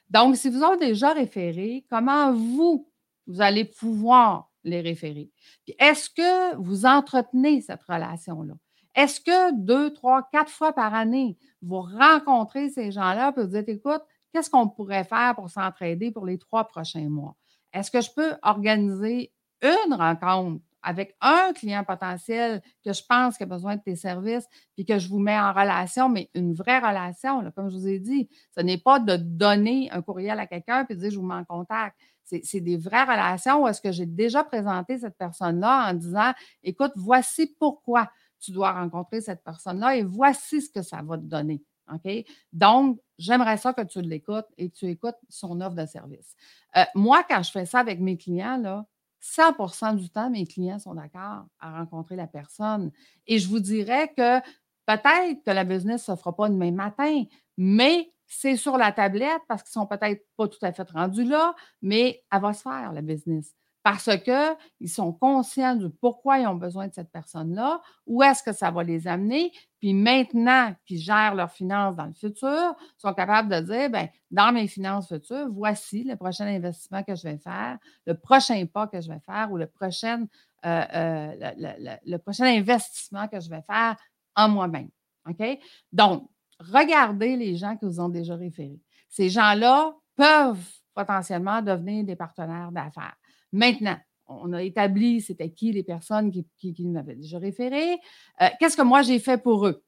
Donc, 0.09 0.37
si 0.37 0.49
vous 0.49 0.63
avez 0.63 0.79
déjà 0.79 1.13
référé, 1.13 1.85
comment 1.91 2.33
vous, 2.33 2.89
vous 3.27 3.41
allez 3.41 3.65
pouvoir 3.65 4.51
les 4.65 4.81
référer? 4.81 5.31
Puis, 5.65 5.75
est-ce 5.79 6.09
que 6.11 6.57
vous 6.57 6.87
entretenez 6.87 7.61
cette 7.61 7.83
relation-là? 7.83 8.55
Est-ce 8.95 9.21
que 9.21 9.55
deux, 9.55 9.93
trois, 9.93 10.29
quatre 10.33 10.51
fois 10.51 10.73
par 10.73 10.95
année, 10.95 11.37
vous 11.63 11.81
rencontrez 11.81 12.69
ces 12.71 12.91
gens-là 12.91 13.33
et 13.37 13.41
vous 13.41 13.47
dites, 13.47 13.69
écoute, 13.69 14.03
qu'est-ce 14.33 14.51
qu'on 14.51 14.69
pourrait 14.69 15.05
faire 15.05 15.35
pour 15.35 15.51
s'entraider 15.51 16.11
pour 16.11 16.27
les 16.27 16.39
trois 16.39 16.65
prochains 16.65 17.09
mois? 17.09 17.37
Est-ce 17.73 17.91
que 17.91 18.01
je 18.01 18.11
peux 18.11 18.35
organiser 18.43 19.33
une 19.63 19.95
rencontre 19.95 20.63
avec 20.89 21.15
un 21.21 21.53
client 21.53 21.85
potentiel 21.85 22.63
que 22.83 22.95
je 22.95 23.03
pense 23.07 23.37
qu'il 23.37 23.45
a 23.45 23.47
besoin 23.47 23.77
de 23.77 23.83
tes 23.83 23.95
services, 23.95 24.47
puis 24.75 24.87
que 24.87 24.99
je 24.99 25.07
vous 25.11 25.19
mets 25.19 25.39
en 25.39 25.53
relation, 25.53 26.09
mais 26.09 26.31
une 26.33 26.55
vraie 26.55 26.79
relation, 26.79 27.45
comme 27.55 27.69
je 27.69 27.77
vous 27.77 27.89
ai 27.89 27.99
dit, 27.99 28.27
ce 28.57 28.63
n'est 28.63 28.79
pas 28.79 28.99
de 28.99 29.17
donner 29.17 29.91
un 29.91 30.01
courriel 30.01 30.41
à 30.41 30.47
quelqu'un 30.47 30.87
puis 30.87 30.97
de 30.97 31.01
dire 31.01 31.11
je 31.11 31.19
vous 31.19 31.27
mets 31.27 31.35
en 31.35 31.45
contact. 31.45 31.95
C'est 32.25 32.61
des 32.61 32.79
vraies 32.79 33.03
relations 33.03 33.63
où 33.63 33.69
est-ce 33.69 33.83
que 33.83 33.93
j'ai 33.93 34.07
déjà 34.07 34.45
présenté 34.45 34.97
cette 34.97 35.19
personne-là 35.19 35.91
en 35.91 35.95
disant 35.95 36.33
écoute, 36.63 36.93
voici 36.97 37.55
pourquoi 37.59 38.11
tu 38.41 38.51
dois 38.51 38.73
rencontrer 38.73 39.21
cette 39.21 39.45
personne-là 39.45 39.95
et 39.95 40.05
voici 40.05 40.63
ce 40.63 40.71
que 40.71 40.81
ça 40.81 41.03
va 41.03 41.19
te 41.19 41.25
donner. 41.25 41.63
OK? 41.93 42.11
Donc, 42.55 42.99
j'aimerais 43.19 43.59
ça 43.59 43.75
que 43.75 43.83
tu 43.83 44.01
l'écoutes 44.01 44.47
et 44.57 44.71
que 44.71 44.75
tu 44.75 44.87
écoutes 44.87 45.17
son 45.29 45.61
offre 45.61 45.77
de 45.77 45.85
service. 45.85 46.35
Euh, 46.79 46.85
moi, 46.95 47.25
quand 47.29 47.43
je 47.43 47.51
fais 47.51 47.67
ça 47.67 47.79
avec 47.81 48.01
mes 48.01 48.17
clients, 48.17 48.57
là, 48.57 48.87
100% 49.21 49.97
du 49.97 50.11
temps, 50.11 50.31
mes 50.31 50.47
clients 50.47 50.79
sont 50.79 50.95
d'accord 50.95 51.47
à 51.61 51.79
rencontrer 51.79 52.17
la 52.17 52.27
personne. 52.27 52.93
Et 53.27 53.39
je 53.39 53.49
vous 53.49 53.61
dirais 53.61 54.13
que 54.17 54.41
peut-être 54.87 55.45
que 55.45 55.51
la 55.51 55.65
business 55.65 56.09
ne 56.09 56.15
se 56.15 56.21
fera 56.21 56.35
pas 56.35 56.49
demain 56.49 56.73
matin, 56.73 57.25
mais 57.57 58.13
c'est 58.27 58.57
sur 58.57 58.77
la 58.77 58.93
tablette 58.93 59.43
parce 59.49 59.63
qu'ils 59.63 59.81
ne 59.81 59.85
sont 59.85 59.87
peut-être 59.87 60.25
pas 60.37 60.49
tout 60.49 60.59
à 60.63 60.73
fait 60.73 60.89
rendus 60.91 61.25
là, 61.25 61.55
mais 61.83 62.23
elle 62.31 62.41
va 62.41 62.53
se 62.53 62.63
faire, 62.63 62.93
la 62.93 63.03
business 63.03 63.55
parce 63.91 64.11
qu'ils 64.19 64.91
sont 64.91 65.15
conscients 65.15 65.75
du 65.75 65.89
pourquoi 65.89 66.39
ils 66.39 66.47
ont 66.47 66.57
besoin 66.57 66.89
de 66.89 66.93
cette 66.93 67.11
personne-là, 67.11 67.81
où 68.07 68.23
est-ce 68.23 68.43
que 68.43 68.53
ça 68.53 68.71
va 68.71 68.83
les 68.83 69.09
amener, 69.09 69.51
puis 69.81 69.95
maintenant 69.95 70.75
qu'ils 70.85 70.99
gèrent 70.99 71.35
leurs 71.35 71.51
finances 71.51 71.97
dans 71.97 72.05
le 72.05 72.13
futur, 72.13 72.77
sont 72.99 73.15
capables 73.15 73.49
de 73.49 73.61
dire, 73.61 73.89
bien, 73.89 74.11
dans 74.31 74.53
mes 74.53 74.67
finances 74.67 75.09
futures, 75.09 75.49
voici 75.51 76.05
le 76.05 76.17
prochain 76.17 76.45
investissement 76.47 77.03
que 77.03 77.15
je 77.15 77.23
vais 77.23 77.39
faire, 77.39 77.79
le 78.05 78.13
prochain 78.13 78.63
pas 78.67 78.89
que 78.89 79.01
je 79.01 79.09
vais 79.09 79.21
faire 79.25 79.51
ou 79.51 79.57
le 79.57 79.67
prochain, 79.67 80.27
euh, 80.67 80.85
euh, 80.95 81.97
le, 82.05 82.17
prochain 82.19 82.45
investissement 82.45 83.27
que 83.27 83.41
je 83.41 83.49
vais 83.49 83.63
faire 83.63 83.97
en 84.37 84.51
moi-même. 84.51 84.91
OK? 85.27 85.59
Donc, 85.93 86.29
regardez 86.61 87.37
les 87.37 87.57
gens 87.57 87.75
que 87.75 87.87
vous 87.87 88.01
ont 88.01 88.11
déjà 88.11 88.37
référés. 88.37 88.83
Ces 89.09 89.31
gens-là 89.31 89.95
peuvent 90.15 90.75
potentiellement 90.93 91.63
devenir 91.63 92.05
des 92.05 92.17
partenaires 92.17 92.71
d'affaires. 92.71 93.17
Maintenant, 93.53 93.99
on 94.27 94.53
a 94.53 94.63
établi 94.63 95.21
c'était 95.21 95.51
qui 95.51 95.73
les 95.73 95.83
personnes 95.83 96.31
qui, 96.31 96.47
qui, 96.75 96.87
m'avaient 96.87 97.17
déjà 97.17 97.39
référé. 97.39 97.99
Euh, 98.43 98.49
qu'est-ce 98.59 98.77
que 98.77 98.83
moi 98.83 99.03
j'ai 99.03 99.19
fait 99.19 99.39
pour 99.39 99.67
eux? 99.67 99.83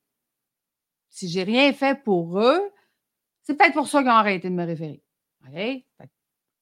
Si 1.10 1.28
j'ai 1.28 1.42
rien 1.42 1.72
fait 1.72 2.02
pour 2.02 2.40
eux, 2.40 2.60
c'est 3.42 3.56
peut-être 3.56 3.74
pour 3.74 3.88
ça 3.88 4.00
qu'ils 4.00 4.10
ont 4.10 4.14
arrêté 4.14 4.48
de 4.48 4.54
me 4.54 4.64
référer. 4.64 5.02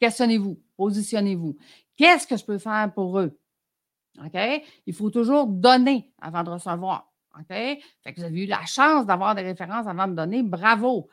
Questionnez-vous, 0.00 0.60
positionnez-vous. 0.76 1.56
Qu'est-ce 1.96 2.26
que 2.26 2.36
je 2.36 2.44
peux 2.44 2.58
faire 2.58 2.92
pour 2.94 3.18
eux? 3.18 3.38
OK? 4.24 4.62
Il 4.86 4.94
faut 4.94 5.10
toujours 5.10 5.46
donner 5.46 6.12
avant 6.20 6.42
de 6.42 6.50
recevoir. 6.50 7.12
OK? 7.38 7.48
Fait 7.48 8.12
que 8.12 8.20
vous 8.20 8.26
avez 8.26 8.44
eu 8.44 8.46
la 8.46 8.64
chance 8.64 9.06
d'avoir 9.06 9.34
des 9.34 9.42
références 9.42 9.86
avant 9.86 10.08
de 10.08 10.14
donner. 10.14 10.42
Bravo. 10.42 11.08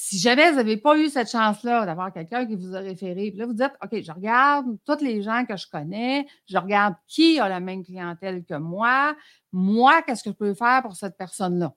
Si 0.00 0.16
jamais 0.20 0.48
vous 0.50 0.58
n'avez 0.58 0.76
pas 0.76 0.96
eu 0.96 1.08
cette 1.08 1.28
chance-là 1.28 1.84
d'avoir 1.84 2.12
quelqu'un 2.12 2.46
qui 2.46 2.54
vous 2.54 2.76
a 2.76 2.78
référé, 2.78 3.32
puis 3.32 3.40
là, 3.40 3.46
vous 3.46 3.52
dites, 3.52 3.72
OK, 3.82 4.00
je 4.00 4.12
regarde 4.12 4.78
tous 4.86 5.02
les 5.02 5.22
gens 5.22 5.44
que 5.44 5.56
je 5.56 5.66
connais, 5.68 6.24
je 6.46 6.56
regarde 6.56 6.94
qui 7.08 7.40
a 7.40 7.48
la 7.48 7.58
même 7.58 7.84
clientèle 7.84 8.44
que 8.44 8.54
moi. 8.54 9.16
Moi, 9.50 10.02
qu'est-ce 10.02 10.22
que 10.22 10.30
je 10.30 10.36
peux 10.36 10.54
faire 10.54 10.82
pour 10.82 10.94
cette 10.94 11.16
personne-là? 11.16 11.74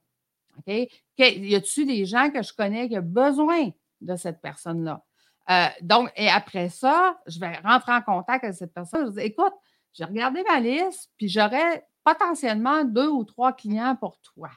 OK? 0.60 0.88
Y 1.18 1.56
a-t-il 1.56 1.88
des 1.88 2.06
gens 2.06 2.30
que 2.30 2.44
je 2.44 2.54
connais 2.54 2.88
qui 2.88 2.96
ont 2.96 3.02
besoin 3.02 3.72
de 4.02 4.16
cette 4.16 4.40
personne-là? 4.40 5.04
Euh, 5.50 5.66
donc, 5.82 6.12
et 6.16 6.30
après 6.30 6.70
ça, 6.70 7.20
je 7.26 7.40
vais 7.40 7.58
rentrer 7.66 7.94
en 7.94 8.04
contact 8.04 8.44
avec 8.44 8.56
cette 8.56 8.72
personne. 8.72 9.08
Je 9.08 9.14
dire, 9.14 9.24
écoute, 9.24 9.54
j'ai 9.94 10.06
regardé 10.06 10.44
ma 10.48 10.60
liste, 10.60 11.10
puis 11.18 11.28
j'aurais 11.28 11.88
potentiellement 12.04 12.84
deux 12.84 13.10
ou 13.10 13.24
trois 13.24 13.52
clients 13.52 13.96
pour 13.96 14.20
toi. 14.20 14.52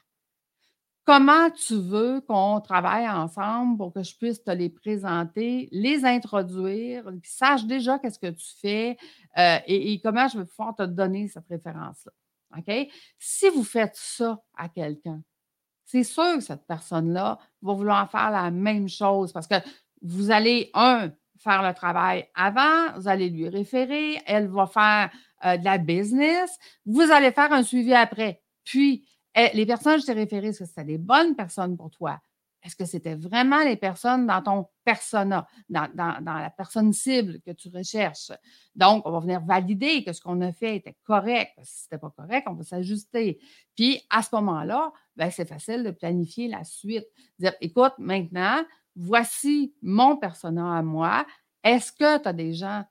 Comment 1.05 1.51
tu 1.51 1.75
veux 1.75 2.23
qu'on 2.23 2.61
travaille 2.63 3.07
ensemble 3.09 3.77
pour 3.77 3.93
que 3.93 4.03
je 4.03 4.17
puisse 4.17 4.43
te 4.43 4.51
les 4.51 4.71
présenter, 4.71 5.69
les 5.71 6.07
introduire, 6.07 7.05
qu'ils 7.05 7.21
sachent 7.25 7.67
déjà 7.67 7.99
qu'est-ce 7.99 8.19
que 8.19 8.31
tu 8.31 8.47
fais 8.61 8.97
euh, 9.37 9.59
et, 9.67 10.01
comment 10.01 10.27
je 10.29 10.39
vais 10.39 10.47
pouvoir 10.47 10.75
te 10.75 10.83
donner 10.85 11.29
cette 11.29 11.47
référence-là. 11.49 12.13
OK? 12.57 12.89
Si 13.19 13.49
vous 13.51 13.65
faites 13.65 13.97
ça 13.97 14.41
à 14.57 14.71
quelqu'un, 14.71 15.21
c'est 15.85 16.05
sûr 16.05 16.37
que 16.37 16.41
cette 16.41 16.67
personne-là 16.67 17.39
va 17.61 17.73
vouloir 17.75 18.11
faire 18.11 18.31
la 18.31 18.51
même 18.51 18.89
chose 18.89 19.31
parce 19.33 19.47
que 19.47 19.57
vous 20.01 20.31
allez, 20.31 20.71
un, 20.73 21.11
faire 21.39 21.63
le 21.63 21.75
travail 21.75 22.27
avant, 22.35 22.93
vous 22.97 23.09
allez 23.09 23.29
lui 23.29 23.49
référer, 23.51 24.19
elle 24.27 24.49
va 24.49 24.67
faire 24.67 25.11
euh, 25.45 25.59
de 25.59 25.65
la 25.65 25.77
business, 25.77 26.59
vous 26.87 27.11
allez 27.11 27.31
faire 27.31 27.53
un 27.53 27.63
suivi 27.63 27.93
après. 27.93 28.41
Puis, 28.65 29.07
les 29.35 29.67
personnes 29.67 29.97
que 29.97 30.03
je 30.03 30.07
t'ai 30.07 30.13
référées, 30.13 30.49
est-ce 30.49 30.61
que 30.61 30.67
c'était 30.67 30.85
des 30.85 30.99
bonnes 30.99 31.35
personnes 31.35 31.77
pour 31.77 31.91
toi? 31.91 32.21
Est-ce 32.65 32.77
que 32.77 32.87
c'était 32.87 33.15
vraiment 33.15 33.63
les 33.63 33.77
personnes 33.77 34.27
dans 34.27 34.41
ton 34.41 34.67
persona, 34.85 35.47
dans, 35.69 35.91
la 35.95 36.51
personne 36.57 36.95
cible 36.95 37.41
que 37.43 37.51
tu 37.51 37.69
recherches? 37.69 38.33
Donc, 38.75 39.03
on 39.07 39.11
va 39.11 39.21
venir 39.21 39.41
valider 39.43 40.03
que 40.03 40.15
ce 40.15 40.21
qu'on 40.23 40.41
a 40.41 40.51
fait 40.51 40.77
était 40.77 40.97
correct. 41.05 41.53
Si 41.63 41.83
ce 41.83 41.85
n'était 41.85 41.99
pas 41.99 42.11
correct, 42.17 42.47
on 42.49 42.55
va 42.55 42.63
s'ajuster. 42.63 43.39
Puis, 43.77 44.01
à 44.09 44.23
ce 44.23 44.31
moment-là, 44.33 44.93
ben, 45.15 45.31
c'est 45.31 45.47
facile 45.47 45.85
de 45.85 45.91
planifier 45.91 46.49
la 46.49 46.65
suite. 46.65 47.05
Dire, 47.39 47.53
écoute, 47.61 47.93
maintenant, 47.99 48.65
voici 48.97 49.75
mon 49.83 50.17
persona 50.17 50.79
à 50.79 50.83
moi. 50.83 51.27
Est-ce 51.63 51.93
que 51.93 52.23
tu 52.23 52.29
as 52.29 52.33
des 52.33 52.55
gens 52.55 52.85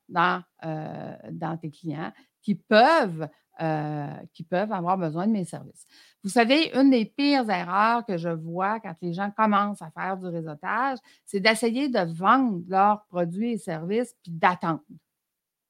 euh, 0.64 1.16
dans 1.32 1.58
tes 1.58 1.72
clients 1.72 2.14
qui 2.44 2.54
peuvent, 2.56 3.28
euh, 3.62 4.08
qui 4.34 4.44
peuvent 4.44 4.72
avoir 4.72 4.98
besoin 4.98 5.28
de 5.28 5.32
mes 5.32 5.46
services? 5.46 5.86
Vous 6.24 6.30
savez, 6.30 6.72
une 6.74 6.90
des 6.90 7.06
pires 7.06 7.50
erreurs 7.50 8.06
que 8.06 8.18
je 8.18 8.30
vois 8.30 8.80
quand 8.80 8.96
les 9.02 9.14
gens 9.14 9.32
commencent 9.32 9.82
à 9.82 9.92
faire 9.92 10.18
du 10.18 10.28
réseautage, 10.28 10.98
c'est 11.26 11.40
d'essayer 11.40 11.90
de 11.90 12.00
vendre 12.14 12.64
leurs 12.68 13.06
produits 13.06 13.54
et 13.54 13.58
services 13.58 14.16
puis 14.24 14.32
d'attendre. 14.32 14.82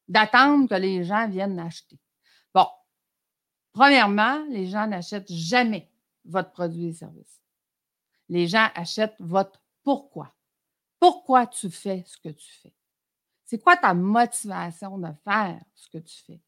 D'attendre 0.08 0.70
que 0.70 0.76
les 0.76 1.04
gens 1.04 1.28
viennent 1.28 1.60
acheter. 1.60 1.98
Bon, 2.54 2.68
premièrement, 3.72 4.46
les 4.50 4.68
gens 4.68 4.86
n'achètent 4.88 5.32
jamais 5.32 5.90
votre 6.26 6.52
produit 6.52 6.88
et 6.88 6.94
service. 6.94 7.42
Les 8.30 8.48
gens 8.48 8.68
achètent 8.76 9.20
votre 9.20 9.62
pourquoi. 9.84 10.34
Pourquoi 11.00 11.48
tu 11.48 11.70
fais 11.70 12.04
ce 12.06 12.18
que 12.18 12.30
tu 12.30 12.52
fais? 12.62 12.74
C'est 13.46 13.60
quoi 13.60 13.76
ta 13.76 13.94
motivation 13.94 14.98
de 14.98 15.10
faire 15.24 15.60
ce 15.76 15.90
que 15.90 15.98
tu 15.98 16.16
fais? 16.26 16.40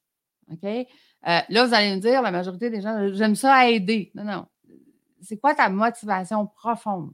OK? 0.52 0.64
Euh, 0.64 0.86
là, 1.24 1.66
vous 1.66 1.74
allez 1.74 1.96
me 1.96 2.00
dire, 2.00 2.22
la 2.22 2.32
majorité 2.32 2.70
des 2.70 2.82
gens, 2.82 3.14
j'aime 3.14 3.36
ça 3.36 3.70
aider. 3.70 4.12
Non, 4.16 4.24
non. 4.24 4.46
C'est 5.22 5.38
quoi 5.38 5.56
ta 5.56 5.70
motivation 5.70 6.46
profonde? 6.46 7.12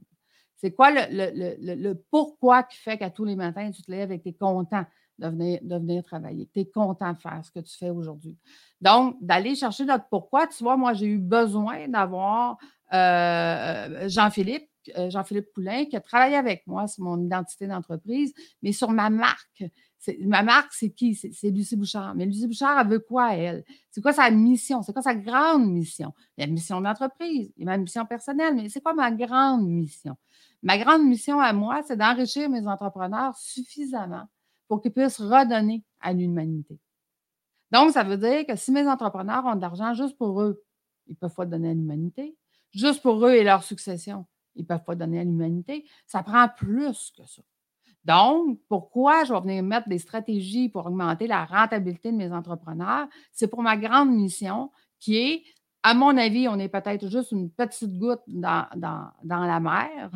C'est 0.56 0.72
quoi 0.72 0.90
le, 0.92 1.94
pourquoi 2.10 2.62
qui 2.62 2.78
fait 2.78 2.98
qu'à 2.98 3.10
tous 3.10 3.24
les 3.24 3.34
matins, 3.34 3.70
tu 3.70 3.82
te 3.82 3.90
lèves 3.90 4.12
et 4.12 4.18
que 4.18 4.24
tu 4.24 4.28
es 4.28 4.34
content 4.34 4.84
de 5.18 5.28
venir, 5.28 5.58
de 5.62 5.76
venir 5.76 6.04
travailler, 6.04 6.48
tu 6.52 6.60
es 6.60 6.66
content 6.66 7.12
de 7.12 7.18
faire 7.18 7.40
ce 7.42 7.50
que 7.50 7.60
tu 7.60 7.76
fais 7.76 7.90
aujourd'hui? 7.90 8.36
Donc, 8.80 9.16
d'aller 9.20 9.56
chercher 9.56 9.84
notre 9.84 10.06
pourquoi, 10.08 10.46
tu 10.46 10.62
vois, 10.62 10.76
moi, 10.76 10.92
j'ai 10.92 11.06
eu 11.06 11.18
besoin 11.18 11.88
d'avoir 11.88 12.58
euh, 12.92 14.08
Jean-Philippe 14.08 14.68
Jean-Philippe 15.08 15.52
Poulain, 15.52 15.84
qui 15.84 15.96
a 15.96 16.00
travaillé 16.00 16.36
avec 16.36 16.66
moi 16.66 16.86
sur 16.86 17.04
mon 17.04 17.22
identité 17.22 17.66
d'entreprise, 17.66 18.34
mais 18.62 18.72
sur 18.72 18.90
ma 18.90 19.10
marque. 19.10 19.64
Ma 20.20 20.42
marque, 20.42 20.72
c'est 20.72 20.90
qui? 20.90 21.14
C'est 21.14 21.50
Lucie 21.50 21.76
Bouchard. 21.76 22.14
Mais 22.16 22.26
Lucie 22.26 22.46
Bouchard, 22.46 22.80
elle 22.80 22.88
veut 22.88 22.98
quoi, 22.98 23.36
elle? 23.36 23.64
C'est 23.90 24.00
quoi 24.00 24.12
sa 24.12 24.30
mission? 24.30 24.82
C'est 24.82 24.92
quoi 24.92 25.02
sa 25.02 25.14
grande 25.14 25.70
mission? 25.70 26.12
Il 26.36 26.52
mission 26.52 26.80
d'entreprise, 26.80 27.52
il 27.56 27.62
y 27.62 27.64
ma 27.64 27.76
mission 27.76 28.04
personnelle, 28.04 28.54
mais 28.54 28.68
c'est 28.68 28.80
quoi 28.80 28.94
ma 28.94 29.12
grande 29.12 29.68
mission? 29.68 30.16
Ma 30.62 30.78
grande 30.78 31.04
mission 31.04 31.40
à 31.40 31.52
moi, 31.52 31.82
c'est 31.86 31.96
d'enrichir 31.96 32.50
mes 32.50 32.66
entrepreneurs 32.66 33.36
suffisamment 33.36 34.28
pour 34.68 34.80
qu'ils 34.80 34.92
puissent 34.92 35.20
redonner 35.20 35.84
à 36.00 36.12
l'humanité. 36.12 36.78
Donc, 37.70 37.92
ça 37.92 38.02
veut 38.02 38.16
dire 38.16 38.44
que 38.46 38.56
si 38.56 38.72
mes 38.72 38.86
entrepreneurs 38.86 39.44
ont 39.46 39.54
de 39.54 39.60
l'argent 39.60 39.94
juste 39.94 40.16
pour 40.18 40.42
eux, 40.42 40.62
ils 41.06 41.12
ne 41.12 41.16
peuvent 41.16 41.34
pas 41.34 41.46
donner 41.46 41.70
à 41.70 41.74
l'humanité. 41.74 42.36
Juste 42.70 43.02
pour 43.02 43.26
eux 43.26 43.32
et 43.32 43.44
leur 43.44 43.62
succession, 43.62 44.26
ils 44.54 44.62
ne 44.62 44.66
peuvent 44.66 44.84
pas 44.84 44.94
donner 44.94 45.20
à 45.20 45.24
l'humanité. 45.24 45.84
Ça 46.06 46.22
prend 46.22 46.48
plus 46.48 47.12
que 47.16 47.26
ça. 47.26 47.42
Donc, 48.04 48.58
pourquoi 48.68 49.24
je 49.24 49.32
vais 49.32 49.40
venir 49.40 49.62
mettre 49.62 49.88
des 49.88 49.98
stratégies 49.98 50.68
pour 50.68 50.86
augmenter 50.86 51.26
la 51.26 51.44
rentabilité 51.44 52.10
de 52.10 52.16
mes 52.16 52.32
entrepreneurs? 52.32 53.06
C'est 53.32 53.46
pour 53.46 53.62
ma 53.62 53.76
grande 53.76 54.10
mission 54.10 54.70
qui 54.98 55.16
est, 55.16 55.44
à 55.84 55.94
mon 55.94 56.16
avis, 56.16 56.48
on 56.48 56.58
est 56.58 56.68
peut-être 56.68 57.08
juste 57.08 57.32
une 57.32 57.50
petite 57.50 57.98
goutte 57.98 58.22
dans, 58.26 58.66
la 59.24 59.60
mer 59.60 60.10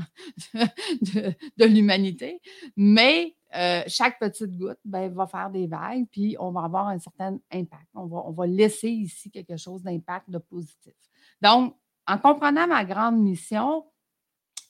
de, 0.55 1.65
l'humanité, 1.65 2.41
mais 2.77 3.37
euh, 3.55 3.83
chaque 3.87 4.19
petite 4.19 4.57
goutte 4.57 4.79
ben, 4.85 5.13
va 5.13 5.27
faire 5.27 5.51
des 5.51 5.69
vagues, 5.69 6.07
puis 6.11 6.37
on 6.41 6.51
va 6.51 6.63
avoir 6.63 6.89
un 6.89 6.99
certain 6.99 7.39
impact. 7.53 7.87
On 7.95 8.07
va, 8.07 8.23
on 8.27 8.33
va 8.33 8.47
laisser 8.47 8.91
ici 8.91 9.31
quelque 9.31 9.57
chose 9.57 9.83
d'impact, 9.83 10.29
de 10.29 10.39
positif. 10.39 10.95
Donc, 11.41 11.77
en 12.09 12.19
comprenant 12.19 12.67
ma 12.67 12.85
grande 12.85 13.19
mission, 13.19 13.85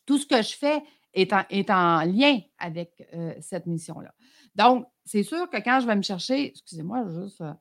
tout 0.06 0.18
ce 0.18 0.26
que 0.26 0.42
je 0.42 0.56
fais 0.56 0.82
est 1.12 1.70
en, 1.70 2.04
lien 2.04 2.40
avec 2.58 3.06
euh, 3.14 3.34
cette 3.40 3.66
mission-là. 3.66 4.12
Donc, 4.54 4.86
c'est 5.04 5.22
sûr 5.22 5.48
que 5.48 5.56
quand 5.58 5.80
je 5.80 5.86
vais 5.86 5.96
me 5.96 6.02
chercher, 6.02 6.48
excusez-moi, 6.48 7.04
juste 7.08 7.40
euh, 7.40 7.52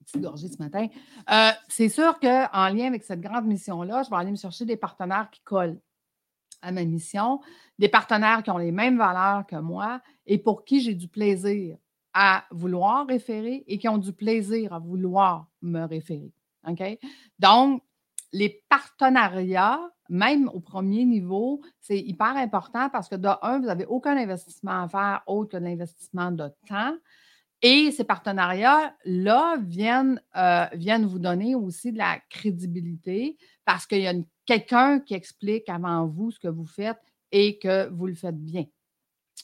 petite 0.00 0.20
gorgée 0.20 0.48
ce 0.48 0.62
matin, 0.62 0.86
euh, 1.30 1.50
c'est 1.68 1.88
sûr 1.88 2.18
qu'en 2.18 2.68
lien 2.68 2.86
avec 2.86 3.04
cette 3.04 3.20
grande 3.20 3.46
mission-là, 3.46 4.02
je 4.02 4.10
vais 4.10 4.16
aller 4.16 4.30
me 4.30 4.36
chercher 4.36 4.64
des 4.64 4.76
partenaires 4.76 5.30
qui 5.30 5.40
collent 5.42 5.80
à 6.62 6.72
ma 6.72 6.84
mission, 6.84 7.40
des 7.78 7.88
partenaires 7.88 8.42
qui 8.42 8.50
ont 8.50 8.58
les 8.58 8.72
mêmes 8.72 8.98
valeurs 8.98 9.46
que 9.46 9.56
moi 9.56 10.00
et 10.26 10.38
pour 10.38 10.64
qui 10.64 10.80
j'ai 10.80 10.94
du 10.94 11.08
plaisir 11.08 11.76
à 12.14 12.46
vouloir 12.50 13.06
référer 13.06 13.62
et 13.66 13.78
qui 13.78 13.88
ont 13.88 13.98
du 13.98 14.12
plaisir 14.12 14.72
à 14.72 14.78
vouloir 14.78 15.48
me 15.60 15.84
référer. 15.84 16.32
OK? 16.66 16.82
Donc, 17.38 17.82
les 18.36 18.62
partenariats, 18.68 19.80
même 20.10 20.50
au 20.52 20.60
premier 20.60 21.06
niveau, 21.06 21.62
c'est 21.80 21.98
hyper 21.98 22.36
important 22.36 22.90
parce 22.90 23.08
que 23.08 23.16
de 23.16 23.28
un, 23.40 23.58
vous 23.60 23.66
n'avez 23.66 23.86
aucun 23.86 24.14
investissement 24.14 24.82
à 24.82 24.88
faire 24.88 25.22
autre 25.26 25.52
que 25.52 25.56
l'investissement 25.56 26.30
de 26.30 26.50
temps. 26.68 26.94
Et 27.62 27.90
ces 27.92 28.04
partenariats-là 28.04 29.56
viennent, 29.62 30.20
euh, 30.36 30.66
viennent 30.74 31.06
vous 31.06 31.18
donner 31.18 31.54
aussi 31.54 31.92
de 31.92 31.98
la 31.98 32.18
crédibilité 32.28 33.38
parce 33.64 33.86
qu'il 33.86 34.02
y 34.02 34.06
a 34.06 34.12
quelqu'un 34.44 35.00
qui 35.00 35.14
explique 35.14 35.68
avant 35.70 36.06
vous 36.06 36.30
ce 36.30 36.38
que 36.38 36.48
vous 36.48 36.66
faites 36.66 37.00
et 37.32 37.58
que 37.58 37.88
vous 37.88 38.06
le 38.06 38.14
faites 38.14 38.38
bien. 38.38 38.66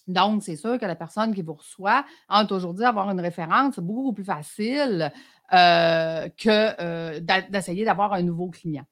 Donc, 0.07 0.43
c'est 0.43 0.57
sûr 0.57 0.79
que 0.79 0.87
la 0.87 0.97
personne 0.97 1.35
qui 1.35 1.43
vous 1.43 1.55
reçoit, 1.55 2.05
entre 2.29 2.55
aujourd'hui 2.57 2.85
avoir 2.85 3.11
une 3.11 3.21
référence, 3.21 3.75
c'est 3.77 3.85
beaucoup 3.85 4.13
plus 4.13 4.25
facile 4.25 5.13
euh, 5.53 6.29
que 6.31 6.81
euh, 6.81 7.21
d'essayer 7.51 7.85
d'avoir 7.85 8.15
un 8.15 8.23
nouveau 8.23 8.49
client. 8.49 8.85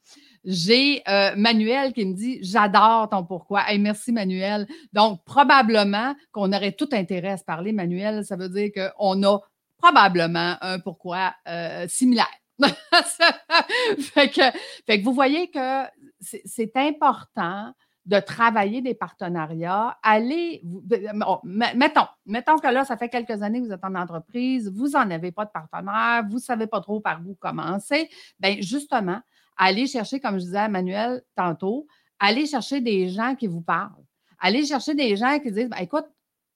J'ai 0.44 1.02
euh, 1.08 1.34
Manuel 1.36 1.92
qui 1.92 2.04
me 2.04 2.14
dit 2.14 2.38
J'adore 2.42 3.08
ton 3.08 3.24
pourquoi. 3.24 3.64
Merci, 3.78 4.12
Manuel. 4.12 4.66
Donc, 4.92 5.24
probablement 5.24 6.14
qu'on 6.32 6.52
aurait 6.52 6.72
tout 6.72 6.88
intérêt 6.92 7.30
à 7.30 7.36
se 7.38 7.44
parler, 7.44 7.72
Manuel. 7.72 8.24
Ça 8.24 8.36
veut 8.36 8.48
dire 8.48 8.70
qu'on 8.72 9.22
a 9.22 9.38
probablement 9.78 10.56
un 10.60 10.78
pourquoi 10.80 11.34
similaire. 11.88 12.28
fait 13.98 14.28
que 14.28 15.02
vous 15.02 15.14
voyez 15.14 15.50
que 15.50 15.84
c'est 16.20 16.76
important 16.76 17.72
de 18.06 18.18
travailler 18.18 18.80
des 18.80 18.94
partenariats, 18.94 19.98
allez, 20.02 20.62
mettons, 21.44 22.06
mettons 22.24 22.58
que 22.58 22.66
là, 22.66 22.84
ça 22.84 22.96
fait 22.96 23.08
quelques 23.08 23.42
années 23.42 23.60
que 23.60 23.66
vous 23.66 23.72
êtes 23.72 23.84
en 23.84 23.94
entreprise, 23.94 24.70
vous 24.70 24.88
n'en 24.90 25.10
avez 25.10 25.32
pas 25.32 25.44
de 25.44 25.50
partenaire, 25.50 26.24
vous 26.28 26.36
ne 26.36 26.40
savez 26.40 26.66
pas 26.66 26.80
trop 26.80 27.00
par 27.00 27.20
où 27.26 27.34
commencer, 27.34 28.08
bien 28.38 28.56
justement, 28.60 29.20
allez 29.56 29.86
chercher, 29.86 30.18
comme 30.18 30.38
je 30.38 30.44
disais 30.44 30.58
à 30.58 30.68
Manuel 30.68 31.22
tantôt, 31.36 31.86
allez 32.18 32.46
chercher 32.46 32.80
des 32.80 33.08
gens 33.08 33.34
qui 33.34 33.46
vous 33.46 33.62
parlent. 33.62 34.04
Allez 34.38 34.64
chercher 34.64 34.94
des 34.94 35.16
gens 35.16 35.38
qui 35.38 35.52
disent, 35.52 35.68
ben, 35.68 35.78
écoute, 35.80 36.06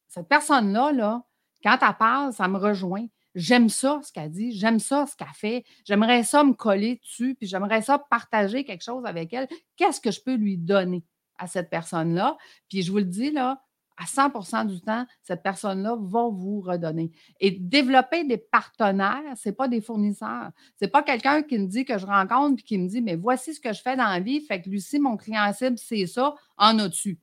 cette 0.09 0.29
personne-là, 0.29 0.93
là, 0.93 1.23
quand 1.63 1.77
elle 1.81 1.97
parle, 1.99 2.33
ça 2.33 2.49
me 2.49 2.57
rejoint. 2.57 3.07
J'aime 3.35 3.69
ça, 3.69 4.01
ce 4.03 4.13
qu'elle 4.13 4.31
dit. 4.31 4.53
J'aime 4.53 4.79
ça, 4.79 5.07
ce 5.07 5.17
qu'elle 5.17 5.27
fait. 5.35 5.65
J'aimerais 5.85 6.23
ça 6.23 6.45
me 6.45 6.53
coller 6.55 6.97
dessus, 7.03 7.35
puis 7.35 7.47
j'aimerais 7.47 7.83
ça 7.83 7.99
partager 7.99 8.65
quelque 8.65 8.85
chose 8.85 9.05
avec 9.05 9.33
elle. 9.33 9.49
Qu'est-ce 9.77 10.01
que 10.01 10.11
je 10.11 10.21
peux 10.21 10.35
lui 10.35 10.57
donner? 10.57 11.05
À 11.39 11.47
cette 11.47 11.71
personne-là? 11.71 12.37
Puis 12.69 12.83
je 12.83 12.91
vous 12.91 12.99
le 12.99 13.05
dis, 13.05 13.31
là, 13.31 13.63
à 13.97 14.05
100% 14.05 14.67
du 14.67 14.81
temps, 14.81 15.07
cette 15.23 15.43
personne-là 15.43 15.97
va 16.01 16.29
vous 16.29 16.61
redonner. 16.61 17.13
Et 17.41 17.53
développer 17.53 18.25
des 18.25 18.39
partenaires, 18.39 19.23
ce 19.37 19.49
n'est 19.49 19.55
pas 19.55 19.69
des 19.69 19.81
fournisseurs. 19.81 20.51
Ce 20.79 20.85
n'est 20.85 20.91
pas 20.91 21.03
quelqu'un 21.03 21.43
qui 21.43 21.59
me 21.59 21.67
dit 21.67 21.85
que 21.85 21.99
je 21.99 22.07
rencontre 22.07 22.57
puis 22.57 22.65
qui 22.65 22.79
me 22.79 22.89
dit 22.89 23.03
Mais 23.03 23.17
voici 23.17 23.55
ce 23.55 23.61
que 23.61 23.73
je 23.73 23.81
fais 23.81 23.97
dans 23.97 24.09
la 24.09 24.21
vie, 24.21 24.41
fait 24.41 24.61
que 24.61 24.69
Lucie, 24.69 24.99
mon 24.99 25.17
client 25.17 25.53
cible, 25.53 25.79
c'est 25.79 26.07
ça, 26.07 26.35
en 26.57 26.79
as-tu? 26.79 27.21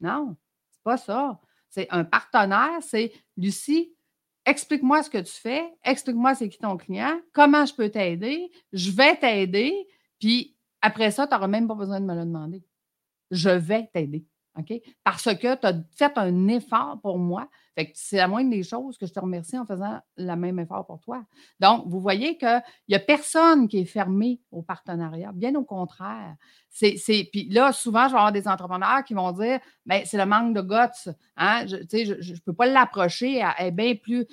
Non, 0.00 0.36
c'est 0.70 0.82
pas 0.82 0.96
ça. 0.96 1.40
C'est 1.68 1.88
un 1.90 2.04
partenaire, 2.04 2.78
c'est 2.80 3.12
Lucie, 3.36 3.94
explique-moi 4.46 5.02
ce 5.02 5.10
que 5.10 5.18
tu 5.18 5.32
fais, 5.32 5.64
explique-moi 5.82 6.34
c'est 6.34 6.48
qui 6.48 6.58
ton 6.58 6.76
client, 6.76 7.20
comment 7.32 7.66
je 7.66 7.74
peux 7.74 7.88
t'aider, 7.88 8.50
je 8.72 8.90
vais 8.90 9.16
t'aider, 9.16 9.86
puis 10.20 10.56
après 10.80 11.10
ça, 11.10 11.26
tu 11.26 11.34
n'auras 11.34 11.48
même 11.48 11.66
pas 11.66 11.74
besoin 11.74 12.00
de 12.00 12.06
me 12.06 12.14
le 12.14 12.24
demander. 12.24 12.62
Je 13.34 13.50
vais 13.50 13.88
t'aider. 13.92 14.24
OK? 14.58 14.72
Parce 15.02 15.34
que 15.34 15.54
tu 15.56 15.66
as 15.66 15.82
fait 15.96 16.18
un 16.18 16.48
effort 16.48 16.98
pour 17.02 17.18
moi. 17.18 17.48
C'est 17.94 18.18
la 18.18 18.28
moindre 18.28 18.50
des 18.50 18.62
choses 18.62 18.96
que 18.96 19.06
je 19.06 19.12
te 19.12 19.18
remercie 19.18 19.58
en 19.58 19.66
faisant 19.66 19.98
le 20.16 20.34
même 20.36 20.58
effort 20.60 20.86
pour 20.86 21.00
toi. 21.00 21.24
Donc, 21.58 21.84
vous 21.86 22.00
voyez 22.00 22.36
qu'il 22.36 22.62
n'y 22.88 22.94
a 22.94 23.00
personne 23.00 23.66
qui 23.66 23.78
est 23.78 23.84
fermé 23.84 24.40
au 24.52 24.62
partenariat. 24.62 25.32
Bien 25.32 25.54
au 25.56 25.64
contraire. 25.64 26.36
C'est, 26.70 27.28
puis 27.32 27.48
là, 27.50 27.72
souvent, 27.72 28.04
je 28.04 28.12
vais 28.12 28.18
avoir 28.18 28.32
des 28.32 28.48
entrepreneurs 28.48 29.04
qui 29.04 29.14
vont 29.14 29.32
dire 29.32 29.60
ben, 29.86 30.02
c'est 30.04 30.16
le 30.16 30.26
manque 30.26 30.54
de 30.54 30.60
guts. 30.60 31.10
Hein? 31.36 31.66
Je 31.66 32.32
ne 32.32 32.40
peux 32.40 32.52
pas 32.52 32.66
l'approcher. 32.66 33.42
Elle, 33.58 33.68
est 33.68 33.70
bien 33.70 33.94
plus, 33.94 34.26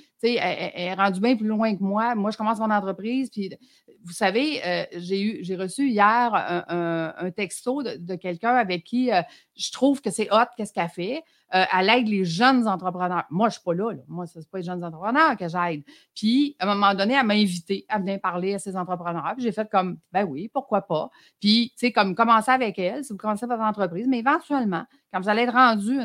rendue 0.98 1.19
bien 1.19 1.36
plus 1.36 1.48
loin 1.48 1.75
que 1.75 1.83
moi. 1.83 2.15
Moi, 2.15 2.31
je 2.31 2.38
commence 2.38 2.60
mon 2.60 2.71
entreprise, 2.71 3.29
puis 3.29 3.55
vous 4.03 4.13
savez, 4.13 4.65
euh, 4.65 4.86
j'ai 4.98 5.21
eu, 5.21 5.43
j'ai 5.43 5.55
reçu 5.55 5.89
hier 5.89 6.33
un, 6.33 7.31
texto 7.31 7.83
de, 7.83 8.15
quelqu'un 8.15 8.55
avec 8.55 8.83
qui 8.83 9.12
euh, 9.12 9.21
je 9.55 9.71
trouve 9.71 10.01
que 10.01 10.10
c'est 10.10 10.31
hot, 10.31 10.45
qu'est-ce 10.57 10.74
qu'elle 10.74 10.89
fait. 10.89 11.24
Euh, 11.53 11.65
elle 11.77 11.89
aide 11.89 12.08
les 12.08 12.24
jeunes 12.24 12.67
entrepreneurs. 12.67 13.25
Moi, 13.29 13.50
je 13.50 13.51
ne 13.51 13.60
suis 13.60 13.63
pas 13.63 13.74
là, 13.74 13.93
Moi, 14.08 14.25
ce 14.25 14.39
n'est 14.39 14.46
pas 14.46 14.58
les 14.60 14.63
jeunes 14.63 14.84
entrepreneurs 14.84 15.36
que 15.38 15.48
j'aide. 15.48 15.84
Puis, 16.15 16.55
à 16.60 16.65
un 16.70 16.74
moment 16.75 16.93
donné, 16.93 17.15
elle 17.15 17.25
m'a 17.25 17.34
invité 17.34 17.86
à 17.89 18.00
venir 18.00 18.20
parler 18.22 18.53
à 18.53 18.60
ces 18.60 18.75
entrepreneurs. 18.75 19.34
Puis, 19.36 19.43
j'ai 19.43 19.51
fait 19.51 19.70
comme, 19.70 19.98
ben 20.12 20.24
oui, 20.24 20.50
pourquoi 20.53 20.81
pas? 20.81 21.10
Puis, 21.39 21.72
tu 21.72 21.88
sais, 21.88 21.91
comme 21.91 22.15
commencer 22.15 22.51
avec 22.51 22.79
elle, 22.79 23.03
si 23.03 23.12
vous 23.12 23.17
commencez 23.17 23.46
votre 23.46 23.63
entreprise, 23.63 24.08
mais 24.08 24.20
éventuellement, 24.20 24.86
quand 25.12 25.20
vous 25.20 25.29
allez 25.29 25.43
être 25.43 25.53
rendu 25.53 26.00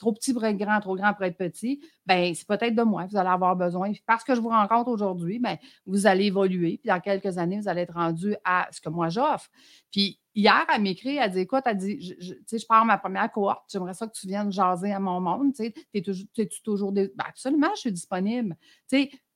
trop 0.00 0.12
petit 0.12 0.32
pour 0.32 0.44
être 0.44 0.56
grand, 0.56 0.80
trop 0.80 0.96
grand 0.96 1.14
pour 1.14 1.24
être 1.24 1.36
petit, 1.36 1.80
ben 2.06 2.34
c'est 2.34 2.48
peut-être 2.48 2.74
de 2.74 2.82
moi 2.82 3.04
que 3.04 3.10
vous 3.10 3.18
allez 3.18 3.28
avoir 3.28 3.54
besoin. 3.54 3.92
parce 4.06 4.24
que 4.24 4.34
je 4.34 4.40
vous 4.40 4.48
rencontre 4.48 4.90
aujourd'hui, 4.90 5.38
ben, 5.38 5.56
vous 5.86 6.06
allez 6.06 6.24
évoluer. 6.24 6.78
Puis 6.78 6.88
dans 6.88 6.98
quelques 6.98 7.38
années, 7.38 7.60
vous 7.60 7.68
allez 7.68 7.82
être 7.82 7.94
rendu 7.94 8.34
à 8.44 8.66
ce 8.72 8.80
que 8.80 8.88
moi 8.88 9.10
j'offre. 9.10 9.48
Puis 9.92 10.18
hier, 10.34 10.66
elle 10.74 10.82
m'écrit, 10.82 11.18
elle 11.18 11.30
dit 11.30 11.40
Écoute, 11.40 11.62
elle 11.66 11.76
dit, 11.76 12.00
je, 12.00 12.14
je, 12.18 12.58
je 12.58 12.66
pars 12.66 12.84
ma 12.84 12.98
première 12.98 13.30
cohorte, 13.30 13.62
j'aimerais 13.70 13.94
ça 13.94 14.06
que 14.08 14.12
tu 14.12 14.26
viennes 14.26 14.50
jaser 14.50 14.92
à 14.92 14.98
mon 14.98 15.20
monde. 15.20 15.52
Tu 15.54 16.02
toujours, 16.02 16.26
es 16.38 16.44
-tu 16.44 16.62
toujours 16.62 16.92
ben, 16.92 17.08
absolument, 17.18 17.70
je 17.74 17.80
suis 17.80 17.92
disponible. 17.92 18.56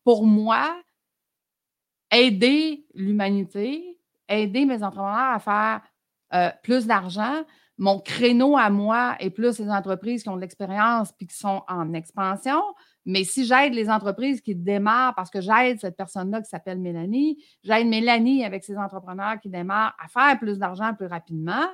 pour 0.03 0.27
moi, 0.27 0.75
aider 2.11 2.87
l'humanité, 2.95 3.99
aider 4.29 4.65
mes 4.65 4.83
entrepreneurs 4.83 5.35
à 5.35 5.39
faire 5.39 5.83
euh, 6.33 6.51
plus 6.63 6.87
d'argent, 6.87 7.45
mon 7.77 7.99
créneau 7.99 8.57
à 8.57 8.71
moi 8.71 9.17
est 9.19 9.31
plus 9.31 9.59
les 9.59 9.69
entreprises 9.69 10.23
qui 10.23 10.29
ont 10.29 10.37
de 10.37 10.41
l'expérience 10.41 11.13
puis 11.13 11.27
qui 11.27 11.37
sont 11.37 11.63
en 11.69 11.93
expansion. 11.93 12.61
Mais 13.05 13.25
si 13.25 13.45
j'aide 13.45 13.75
les 13.75 13.91
entreprises 13.91 14.41
qui 14.41 14.55
démarrent, 14.55 15.15
parce 15.15 15.31
que 15.31 15.41
j'aide 15.41 15.81
cette 15.81 15.97
personne-là 15.97 16.41
qui 16.41 16.49
s'appelle 16.49 16.79
Mélanie, 16.79 17.43
j'aide 17.63 17.87
Mélanie 17.89 18.45
avec 18.45 18.65
ses 18.65 18.77
entrepreneurs 18.77 19.41
qui 19.41 19.51
démarrent 19.51 19.95
à 20.03 20.09
faire 20.09 20.39
plus 20.39 20.59
d'argent 20.59 20.95
plus 20.95 21.07
rapidement, 21.07 21.67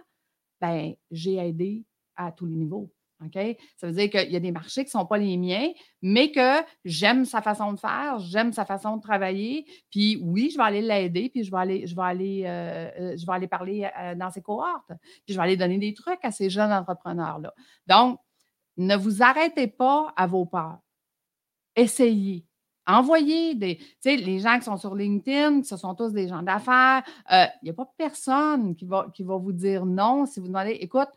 ben 0.61 0.95
j'ai 1.11 1.37
aidé 1.37 1.85
à 2.17 2.33
tous 2.33 2.47
les 2.47 2.57
niveaux. 2.57 2.91
Ça 3.77 3.87
veut 3.87 3.93
dire 3.93 4.11
qu'il 4.11 4.31
y 4.31 4.37
a 4.37 4.41
des 4.41 4.53
marchés 4.53 4.83
qui 4.83 4.89
ne 4.89 5.01
sont 5.01 5.07
pas 5.07 5.19
les 5.19 5.37
miens, 5.37 5.69
mais 6.01 6.33
que 6.33 6.63
j'aime 6.85 7.25
sa 7.25 7.43
façon 7.43 7.73
de 7.73 7.79
faire, 7.79 8.19
j'aime 8.19 8.53
sa 8.53 8.65
façon 8.65 8.97
de 8.97 9.03
travailler. 9.03 9.67
Puis 9.91 10.19
oui, 10.23 10.51
je 10.51 10.57
vais 10.57 10.65
aller 10.65 10.83
l'aider, 10.83 11.29
puis 11.29 11.45
je 11.45 11.51
vais 11.51 11.59
aller, 11.59 11.87
je 11.87 11.95
vais 11.95 12.03
aller, 12.03 12.43
euh, 12.47 12.91
euh, 12.99 13.17
je 13.17 13.27
vais 13.27 13.33
aller 13.33 13.47
parler 13.47 13.89
euh, 13.99 14.15
dans 14.15 14.31
ses 14.31 14.41
cohortes, 14.41 14.93
puis 15.27 15.35
je 15.35 15.35
vais 15.35 15.43
aller 15.43 15.57
donner 15.57 15.79
des 15.79 15.93
trucs 15.93 16.25
à 16.25 16.31
ces 16.31 16.49
jeunes 16.49 16.73
entrepreneurs-là. 16.73 17.53
Donc, 17.87 18.19
ne 18.77 18.97
vous 18.97 19.23
arrêtez 19.23 19.67
pas 19.67 20.13
à 20.17 20.27
vos 20.27 20.47
peurs. 20.47 20.79
Essayez. 21.77 22.47
Envoyez 22.87 23.55
des. 23.55 23.77
Tu 23.77 23.85
sais, 24.01 24.17
les 24.17 24.39
gens 24.41 24.59
qui 24.59 24.65
sont 24.65 24.79
sur 24.79 24.95
LinkedIn, 24.95 25.63
ce 25.63 25.77
sont 25.77 25.95
tous 25.95 26.13
des 26.13 26.27
gens 26.27 26.43
d'affaires. 26.43 27.03
Il 27.31 27.65
n'y 27.65 27.71
a 27.71 27.75
pas 27.75 27.93
personne 27.97 28.75
qui 28.75 28.87
va, 28.87 29.09
qui 29.15 29.23
va 29.23 29.37
vous 29.37 29.53
dire 29.53 29.85
non 29.85 30.25
si 30.27 30.41
vous 30.41 30.49
demandez 30.49 30.73
écoute, 30.81 31.09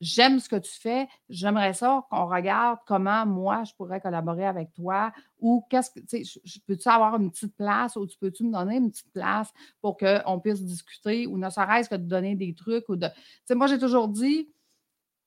j'aime 0.00 0.40
ce 0.40 0.48
que 0.48 0.56
tu 0.56 0.72
fais, 0.72 1.08
j'aimerais 1.28 1.72
ça 1.72 2.04
qu'on 2.10 2.26
regarde 2.26 2.78
comment 2.86 3.24
moi 3.26 3.64
je 3.64 3.72
pourrais 3.74 4.00
collaborer 4.00 4.46
avec 4.46 4.72
toi 4.72 5.12
ou 5.40 5.64
qu'est-ce 5.70 5.90
que, 5.90 6.00
tu 6.00 6.24
sais, 6.24 6.60
peux-tu 6.66 6.88
avoir 6.88 7.16
une 7.16 7.30
petite 7.30 7.56
place 7.56 7.96
ou 7.96 8.06
tu 8.06 8.18
peux-tu 8.18 8.44
me 8.44 8.52
donner 8.52 8.76
une 8.76 8.90
petite 8.90 9.12
place 9.12 9.52
pour 9.80 9.96
qu'on 9.96 10.40
puisse 10.40 10.62
discuter 10.62 11.26
ou 11.26 11.38
ne 11.38 11.48
serait-ce 11.50 11.88
que 11.88 11.94
de 11.94 12.06
donner 12.06 12.34
des 12.34 12.54
trucs 12.54 12.88
ou 12.88 12.96
de. 12.96 13.06
Tu 13.06 13.12
sais, 13.44 13.54
moi, 13.54 13.66
j'ai 13.66 13.78
toujours 13.78 14.08
dit, 14.08 14.48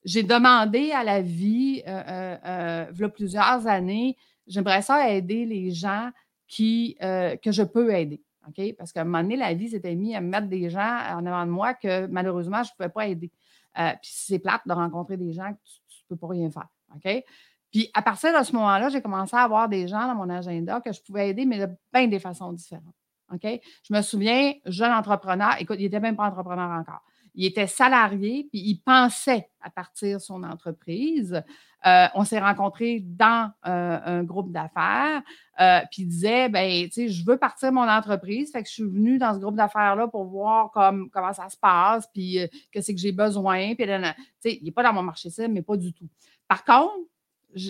j'ai 0.04 0.24
demandé 0.24 0.92
à 0.92 1.04
la 1.04 1.22
vie, 1.22 1.82
il 1.86 3.00
y 3.00 3.04
a 3.04 3.10
plusieurs 3.14 3.68
années, 3.68 4.18
j'aimerais 4.48 4.82
ça 4.82 5.10
aider 5.10 5.46
les 5.46 5.72
gens 5.72 6.12
qui, 6.48 6.98
euh, 7.02 7.36
que 7.38 7.52
je 7.52 7.64
peux 7.64 7.94
aider. 7.94 8.22
OK? 8.48 8.76
Parce 8.78 8.94
qu'à 8.94 9.02
un 9.02 9.04
moment 9.04 9.22
donné, 9.22 9.36
la 9.36 9.54
vie 9.54 9.70
s'était 9.70 9.96
mise 9.96 10.16
à 10.16 10.22
mettre 10.22 10.48
des 10.48 10.70
gens 10.70 11.00
en 11.12 11.26
avant 11.26 11.46
de 11.46 11.52
moi 11.52 11.74
que 11.74 12.08
malheureusement, 12.08 12.64
je 12.64 12.72
ne 12.72 12.76
pouvais 12.78 12.90
pas 12.90 13.08
aider. 13.08 13.32
Euh, 13.80 13.92
puis 14.02 14.12
c'est 14.14 14.40
plate 14.40 14.62
de 14.66 14.74
rencontrer 14.74 15.18
des 15.18 15.34
gens 15.34 15.52
que 15.52 15.60
tu 15.88 16.04
ne 16.10 16.16
peux 16.16 16.20
pas 16.20 16.28
rien 16.28 16.50
faire. 16.50 16.68
OK? 16.96 17.24
Puis 17.72 17.90
à 17.94 18.02
partir 18.02 18.38
de 18.38 18.44
ce 18.44 18.54
moment-là, 18.54 18.90
j'ai 18.90 19.02
commencé 19.02 19.36
à 19.36 19.42
avoir 19.42 19.70
des 19.70 19.88
gens 19.88 20.08
dans 20.08 20.16
mon 20.16 20.30
agenda 20.30 20.82
que 20.82 20.92
je 20.92 21.02
pouvais 21.02 21.30
aider, 21.30 21.46
mais 21.46 21.60
de 21.60 21.70
bien 21.94 22.08
des 22.08 22.20
façons 22.20 22.54
différentes. 22.54 22.96
OK? 23.34 23.46
Je 23.84 23.94
me 23.94 24.02
souviens, 24.02 24.54
jeune 24.66 24.92
entrepreneur, 24.92 25.56
écoute, 25.60 25.78
il 25.80 25.84
n'était 25.84 26.00
même 26.00 26.16
pas 26.16 26.28
entrepreneur 26.28 26.70
encore. 26.72 27.02
Il 27.36 27.46
était 27.46 27.68
salarié, 27.68 28.48
puis 28.52 28.62
il 28.62 28.80
pensait 28.80 29.50
à 29.62 29.70
partir 29.70 30.20
son 30.22 30.44
entreprise. 30.44 31.44
Euh, 31.86 32.08
on 32.16 32.26
s'est 32.26 32.40
rencontrés 32.40 33.02
dans 33.02 33.52
euh, 33.68 34.00
un 34.04 34.24
groupe 34.24 34.52
d'affaires, 34.52 35.22
euh, 35.60 35.80
puis 35.92 36.04
il 36.04 36.08
disait, 36.08 36.50
ben, 36.50 36.86
tu 36.86 36.92
sais, 36.92 37.10
je 37.10 37.24
veux 37.24 37.38
partir 37.38 37.72
mon 37.72 37.88
entreprise, 37.88 38.52
fait 38.52 38.64
que 38.64 38.68
je 38.68 38.74
suis 38.74 38.84
venue 38.84 39.20
dans 39.20 39.36
ce 39.36 39.40
groupe 39.40 39.56
d'affaires-là 39.56 40.08
pour 40.08 40.26
voir 40.26 40.72
comme, 40.72 41.10
comment 41.12 41.34
ça 41.34 41.50
se 41.50 41.58
passe, 41.58 42.08
puis 42.12 42.40
qu'est-ce 42.72 42.92
que 42.92 42.98
j'ai 42.98 43.12
besoin, 43.12 43.76
puis, 43.76 43.86
tu 43.86 43.92
sais, 44.40 44.58
il 44.60 44.64
n'est 44.64 44.72
pas 44.72 44.84
dans 44.84 44.94
mon 44.94 45.04
marché 45.04 45.30
cible, 45.30 45.54
mais 45.54 45.62
pas 45.62 45.78
du 45.78 45.94
tout. 45.94 46.10
Par 46.48 46.66
contre, 46.66 46.96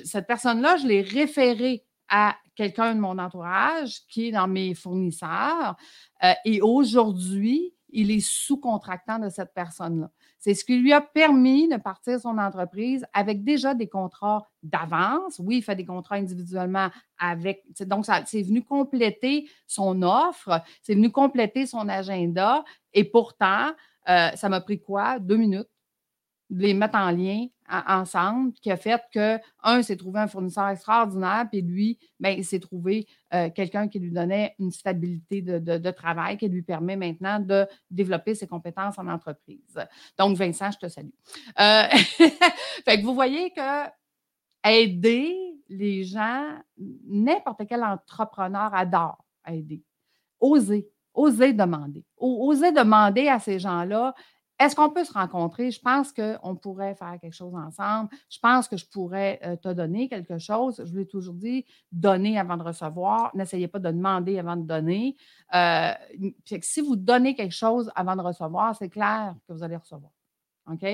cette 0.05 0.25
personne-là, 0.25 0.77
je 0.77 0.87
l'ai 0.87 1.01
référée 1.01 1.83
à 2.07 2.37
quelqu'un 2.55 2.95
de 2.95 3.01
mon 3.01 3.19
entourage 3.19 4.05
qui 4.07 4.29
est 4.29 4.31
dans 4.31 4.47
mes 4.47 4.73
fournisseurs, 4.73 5.75
et 6.45 6.61
aujourd'hui, 6.61 7.73
il 7.89 8.11
est 8.11 8.25
sous-contractant 8.25 9.19
de 9.19 9.29
cette 9.29 9.53
personne-là. 9.53 10.09
C'est 10.39 10.53
ce 10.53 10.63
qui 10.63 10.77
lui 10.77 10.93
a 10.93 11.01
permis 11.01 11.67
de 11.67 11.77
partir 11.77 12.19
son 12.19 12.37
entreprise 12.37 13.05
avec 13.13 13.43
déjà 13.43 13.73
des 13.73 13.87
contrats 13.87 14.47
d'avance. 14.63 15.39
Oui, 15.39 15.57
il 15.57 15.61
fait 15.63 15.75
des 15.75 15.85
contrats 15.85 16.15
individuellement 16.15 16.89
avec. 17.17 17.63
Donc, 17.81 18.05
c'est 18.25 18.43
venu 18.43 18.63
compléter 18.63 19.49
son 19.65 20.03
offre, 20.03 20.61
c'est 20.81 20.95
venu 20.95 21.11
compléter 21.11 21.65
son 21.65 21.89
agenda. 21.89 22.63
Et 22.93 23.03
pourtant, 23.03 23.71
euh, 24.09 24.29
ça 24.35 24.49
m'a 24.49 24.61
pris 24.61 24.79
quoi? 24.79 25.19
Deux 25.19 25.37
minutes 25.37 25.67
de 26.49 26.61
les 26.61 26.73
mettre 26.73 26.97
en 26.97 27.11
lien 27.11 27.47
ensemble, 27.69 28.53
qui 28.53 28.71
a 28.71 28.77
fait 28.77 29.01
que, 29.13 29.37
un, 29.61 29.81
s'est 29.81 29.97
trouvé 29.97 30.21
un 30.21 30.27
fournisseur 30.27 30.69
extraordinaire, 30.69 31.47
puis 31.51 31.61
lui, 31.61 31.99
bien, 32.19 32.31
il 32.31 32.45
s'est 32.45 32.59
trouvé 32.59 33.05
euh, 33.33 33.49
quelqu'un 33.49 33.89
qui 33.89 33.99
lui 33.99 34.11
donnait 34.11 34.55
une 34.57 34.71
stabilité 34.71 35.41
de, 35.41 35.91
travail 35.91 36.37
qui 36.37 36.47
lui 36.47 36.61
permet 36.61 36.95
maintenant 36.95 37.39
de 37.39 37.65
développer 37.91 38.35
ses 38.35 38.47
compétences 38.47 38.97
en 38.97 39.07
entreprise. 39.07 39.79
Donc, 40.17 40.37
Vincent, 40.37 40.71
je 40.71 40.77
te 40.77 40.87
salue. 40.87 41.09
Euh, 41.59 41.83
fait 42.85 42.99
que 42.99 43.03
vous 43.03 43.13
voyez 43.13 43.51
que 43.51 43.89
aider 44.63 45.35
les 45.69 46.03
gens, 46.03 46.57
n'importe 46.77 47.63
quel 47.67 47.83
entrepreneur 47.83 48.73
adore 48.73 49.23
aider. 49.47 49.83
Oser, 50.39 50.87
oser 51.13 51.53
demander. 51.53 52.05
Oser 52.17 52.71
demander 52.71 53.27
à 53.27 53.39
ces 53.39 53.59
gens-là, 53.59 54.13
est-ce 54.59 54.75
qu'on 54.75 54.89
peut 54.89 55.03
se 55.03 55.13
rencontrer? 55.13 55.69
Je 55.69 55.79
pense 55.79 56.11
qu'on 56.11 56.55
pourrait 56.55 56.95
faire 56.95 57.17
quelque 57.21 57.35
chose 57.35 57.53
ensemble. 57.53 58.09
Je 58.29 58.39
pense 58.39 58.67
que 58.67 58.75
je 58.75 58.85
pourrais 58.85 59.39
euh, 59.43 59.55
te 59.55 59.69
donner 59.69 60.09
quelque 60.09 60.39
chose. 60.39 60.83
Je 60.83 60.97
l'ai 60.97 61.05
toujours 61.05 61.35
dit, 61.35 61.63
donner 61.91 62.39
avant 62.39 62.57
de 62.57 62.63
recevoir. 62.63 63.29
N'essayez 63.35 63.67
pas 63.67 63.77
de 63.77 63.91
demander 63.91 64.39
avant 64.39 64.55
de 64.55 64.65
donner. 64.65 65.15
Euh, 65.53 65.91
si 66.61 66.81
vous 66.81 66.95
donnez 66.95 67.35
quelque 67.35 67.53
chose 67.53 67.91
avant 67.95 68.15
de 68.15 68.21
recevoir, 68.21 68.75
c'est 68.75 68.89
clair 68.89 69.35
que 69.47 69.53
vous 69.53 69.63
allez 69.63 69.75
recevoir. 69.75 70.11
OK? 70.71 70.85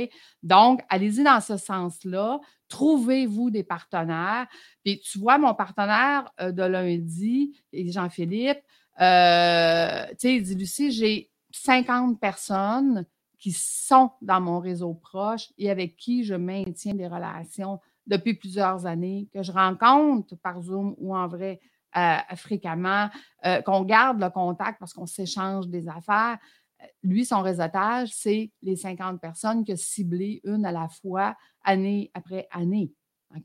Donc, 0.43 0.81
allez-y 0.89 1.23
dans 1.23 1.39
ce 1.39 1.55
sens-là. 1.55 2.41
Trouvez-vous 2.67 3.49
des 3.49 3.63
partenaires. 3.63 4.45
Puis, 4.83 4.99
tu 4.99 5.19
vois, 5.19 5.37
mon 5.37 5.53
partenaire 5.53 6.29
euh, 6.41 6.51
de 6.51 6.63
lundi, 6.63 7.57
Jean-Philippe, 7.71 8.59
tu 8.97 8.99
sais, 8.99 10.35
il 10.35 10.43
dit 10.43 10.55
Lucie, 10.55 10.91
j'ai 10.91 11.31
50 11.51 12.19
personnes 12.19 13.05
qui 13.43 13.51
sont 13.51 14.09
dans 14.21 14.39
mon 14.39 14.59
réseau 14.61 14.93
proche 14.93 15.51
et 15.57 15.69
avec 15.69 15.97
qui 15.97 16.23
je 16.23 16.33
maintiens 16.33 16.93
des 16.93 17.07
relations 17.07 17.81
depuis 18.07 18.35
plusieurs 18.35 18.85
années, 18.85 19.27
que 19.33 19.43
je 19.43 19.51
rencontre 19.51 20.37
par 20.37 20.61
Zoom 20.61 20.95
ou 20.97 21.13
en 21.13 21.27
vrai 21.27 21.59
euh, 21.97 22.15
fréquemment, 22.37 23.09
euh, 23.45 23.61
qu'on 23.61 23.81
garde 23.81 24.21
le 24.21 24.29
contact 24.29 24.79
parce 24.79 24.93
qu'on 24.93 25.05
s'échange 25.05 25.67
des 25.67 25.89
affaires. 25.89 26.37
Euh, 26.81 26.85
lui, 27.03 27.25
son 27.25 27.41
réseautage, 27.41 28.13
c'est 28.13 28.49
les 28.61 28.77
50 28.77 29.19
personnes 29.19 29.65
que 29.65 29.75
ciblées 29.75 30.39
une 30.45 30.65
à 30.65 30.71
la 30.71 30.87
fois, 30.87 31.35
année 31.65 32.11
après 32.13 32.47
année. 32.49 32.93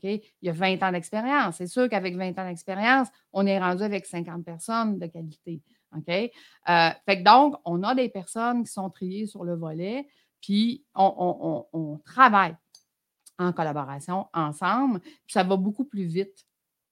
Il 0.03 0.21
y 0.43 0.49
a 0.49 0.53
20 0.53 0.81
ans 0.81 0.91
d'expérience. 0.93 1.55
C'est 1.57 1.67
sûr 1.67 1.89
qu'avec 1.89 2.15
20 2.15 2.39
ans 2.39 2.47
d'expérience, 2.47 3.09
on 3.33 3.45
est 3.45 3.59
rendu 3.59 3.83
avec 3.83 4.05
50 4.05 4.45
personnes 4.45 4.97
de 4.97 5.07
qualité. 5.07 5.61
OK? 5.95 6.09
Euh, 6.09 6.89
fait 7.05 7.23
donc, 7.23 7.55
on 7.65 7.83
a 7.83 7.95
des 7.95 8.09
personnes 8.09 8.63
qui 8.63 8.71
sont 8.71 8.89
triées 8.89 9.25
sur 9.25 9.43
le 9.43 9.55
volet, 9.55 10.07
puis 10.41 10.85
on, 10.95 11.99
travaille 12.05 12.55
en 13.37 13.53
collaboration 13.53 14.27
ensemble, 14.33 14.99
puis 14.99 15.33
ça 15.33 15.43
va 15.43 15.55
beaucoup 15.55 15.85
plus 15.85 16.05
vite 16.05 16.45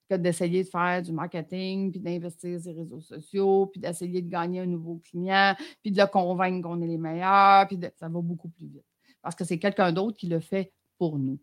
que 0.09 0.15
d'essayer 0.15 0.63
de 0.63 0.69
faire 0.69 1.01
du 1.01 1.11
marketing, 1.11 1.91
puis 1.91 1.99
d'investir 1.99 2.61
sur 2.61 2.71
les 2.71 2.79
réseaux 2.79 3.01
sociaux, 3.01 3.67
puis 3.67 3.81
d'essayer 3.81 4.21
de 4.21 4.29
gagner 4.29 4.61
un 4.61 4.65
nouveau 4.65 5.01
client, 5.03 5.53
puis 5.81 5.91
de 5.91 5.99
le 5.99 6.07
convaincre 6.07 6.67
qu'on 6.67 6.81
est 6.81 6.87
les 6.87 6.97
meilleurs, 6.97 7.67
puis 7.67 7.77
ça 7.97 8.07
va 8.07 8.21
beaucoup 8.21 8.49
plus 8.49 8.67
vite. 8.67 8.85
Parce 9.21 9.35
que 9.35 9.43
c'est 9.43 9.59
quelqu'un 9.59 9.91
d'autre 9.91 10.17
qui 10.17 10.27
le 10.27 10.39
fait 10.39 10.71
pour 10.97 11.19
nous. 11.19 11.39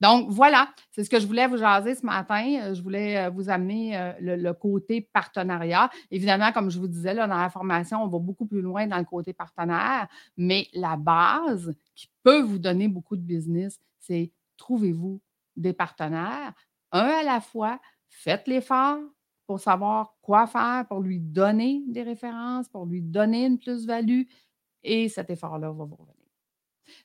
Donc, 0.00 0.30
voilà, 0.30 0.68
c'est 0.90 1.04
ce 1.04 1.10
que 1.10 1.18
je 1.18 1.26
voulais 1.26 1.46
vous 1.46 1.56
jaser 1.56 1.94
ce 1.94 2.04
matin. 2.04 2.58
Euh, 2.62 2.74
je 2.74 2.82
voulais 2.82 3.16
euh, 3.18 3.30
vous 3.30 3.48
amener 3.48 3.96
euh, 3.96 4.12
le, 4.20 4.52
côté 4.52 5.00
partenariat. 5.00 5.90
Évidemment, 6.10 6.52
comme 6.52 6.70
je 6.70 6.78
vous 6.78 6.88
disais, 6.88 7.14
là, 7.14 7.26
dans 7.26 7.36
la 7.36 7.50
formation, 7.50 8.02
on 8.02 8.08
va 8.08 8.18
beaucoup 8.18 8.46
plus 8.46 8.60
loin 8.60 8.86
dans 8.86 8.98
le 8.98 9.04
côté 9.04 9.32
partenaire, 9.32 10.08
mais 10.36 10.66
la 10.74 10.96
base 10.96 11.74
qui 11.94 12.08
peut 12.22 12.42
vous 12.42 12.58
donner 12.58 12.88
beaucoup 12.88 13.16
de 13.16 13.22
business, 13.22 13.78
c'est 14.00 14.32
trouvez-vous 14.56 15.20
des 15.56 15.72
partenaires, 15.72 16.52
un 16.92 17.08
à 17.20 17.22
la 17.22 17.40
fois, 17.40 17.80
faites 18.08 18.46
l'effort 18.46 18.98
pour 19.46 19.60
savoir 19.60 20.14
quoi 20.22 20.46
faire, 20.46 20.86
pour 20.88 21.00
lui 21.00 21.20
donner 21.20 21.82
des 21.88 22.02
références, 22.02 22.68
pour 22.68 22.84
lui 22.84 23.00
donner 23.00 23.46
une 23.46 23.58
plus-value, 23.58 24.22
et 24.82 25.08
cet 25.08 25.30
effort-là 25.30 25.70
va 25.70 25.84
vous 25.84 25.96
revenir. 25.96 26.15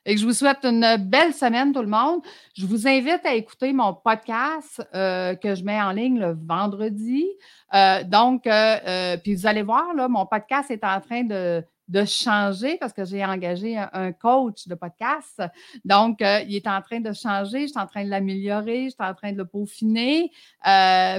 Et 0.06 0.18
je 0.18 0.26
vous 0.26 0.34
souhaite 0.34 0.64
une 0.64 0.98
belle 0.98 1.34
semaine, 1.34 1.74
tout 1.74 1.82
le 1.82 1.88
monde. 1.88 2.22
Je 2.56 2.66
vous 2.66 2.88
invite 2.88 3.26
à 3.26 3.36
écouter 3.36 3.74
mon 3.74 3.94
podcast 3.94 4.82
euh, 4.96 5.36
que 5.36 5.56
je 5.56 5.64
mets 5.64 5.82
en 5.82 5.92
ligne 5.92 6.20
le 6.20 6.38
vendredi. 6.46 7.28
Euh, 7.74 8.04
donc, 8.04 8.48
euh, 8.48 9.18
puis 9.18 9.36
vous 9.36 9.48
allez 9.48 9.62
voir, 9.62 9.94
là, 9.94 10.08
mon 10.08 10.26
podcast 10.26 10.72
est 10.72 10.84
en 10.84 11.00
train 11.00 11.24
de, 11.24 11.64
changer 12.06 12.78
parce 12.80 12.94
que 12.94 13.04
j'ai 13.04 13.24
engagé 13.26 13.78
un, 13.78 14.14
coach 14.14 14.68
de 14.68 14.76
podcast. 14.76 15.44
Donc, 15.84 16.20
il 16.22 16.56
est 16.56 16.68
en 16.68 16.82
train 16.82 17.02
de 17.02 17.12
changer, 17.12 17.64
je 17.64 17.68
suis 17.68 17.80
en 17.80 17.86
train 17.86 18.06
de 18.06 18.10
l'améliorer, 18.10 18.86
je 18.86 18.90
suis 18.92 18.96
en 19.00 19.14
train 19.14 19.34
de 19.34 19.38
le 19.38 19.46
peaufiner 19.46 20.32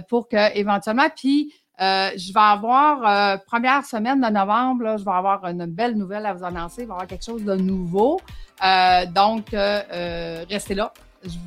pour 0.09 0.29
que 0.31 0.57
éventuellement, 0.57 1.11
puis 1.15 1.53
euh, 1.81 2.11
je 2.17 2.33
vais 2.33 2.41
avoir, 2.41 3.07
euh, 3.07 3.37
première 3.47 3.85
semaine 3.85 4.21
de 4.21 4.29
novembre, 4.29 4.97
je 4.99 5.05
vais 5.05 5.11
avoir 5.11 5.45
une 5.47 5.67
belle 5.67 5.97
nouvelle 5.97 6.27
à 6.27 6.35
vous 6.35 6.45
annoncer. 6.45 6.83
Il 6.83 6.89
va 6.89 6.95
avoir 6.95 7.09
quelque 7.09 7.25
chose 7.25 7.45
de 7.45 7.55
nouveau. 7.55 8.21
Euh, 8.65 9.07
donc, 9.07 9.47
restez 9.51 10.75
là. 10.75 10.93
Je 11.25 11.39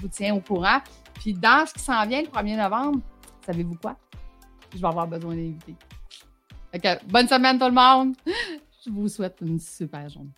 vous, 0.00 0.08
tiens 0.08 0.34
au 0.34 0.40
courant. 0.40 0.78
Puis, 1.14 1.34
dans 1.34 1.66
ce 1.66 1.74
qui 1.74 1.80
s'en 1.80 2.06
vient 2.06 2.22
le 2.22 2.28
1er 2.28 2.56
novembre, 2.56 3.00
savez-vous 3.44 3.76
quoi? 3.76 3.96
Je 4.74 4.80
vais 4.80 4.86
avoir 4.86 5.06
besoin 5.06 5.34
d'invités. 5.34 5.76
bonne 7.06 7.28
semaine 7.28 7.58
tout 7.58 7.66
le 7.66 7.72
monde. 7.72 8.14
Je 8.84 8.90
vous 8.90 9.08
souhaite 9.08 9.38
une 9.40 9.58
super 9.58 10.08
journée. 10.08 10.30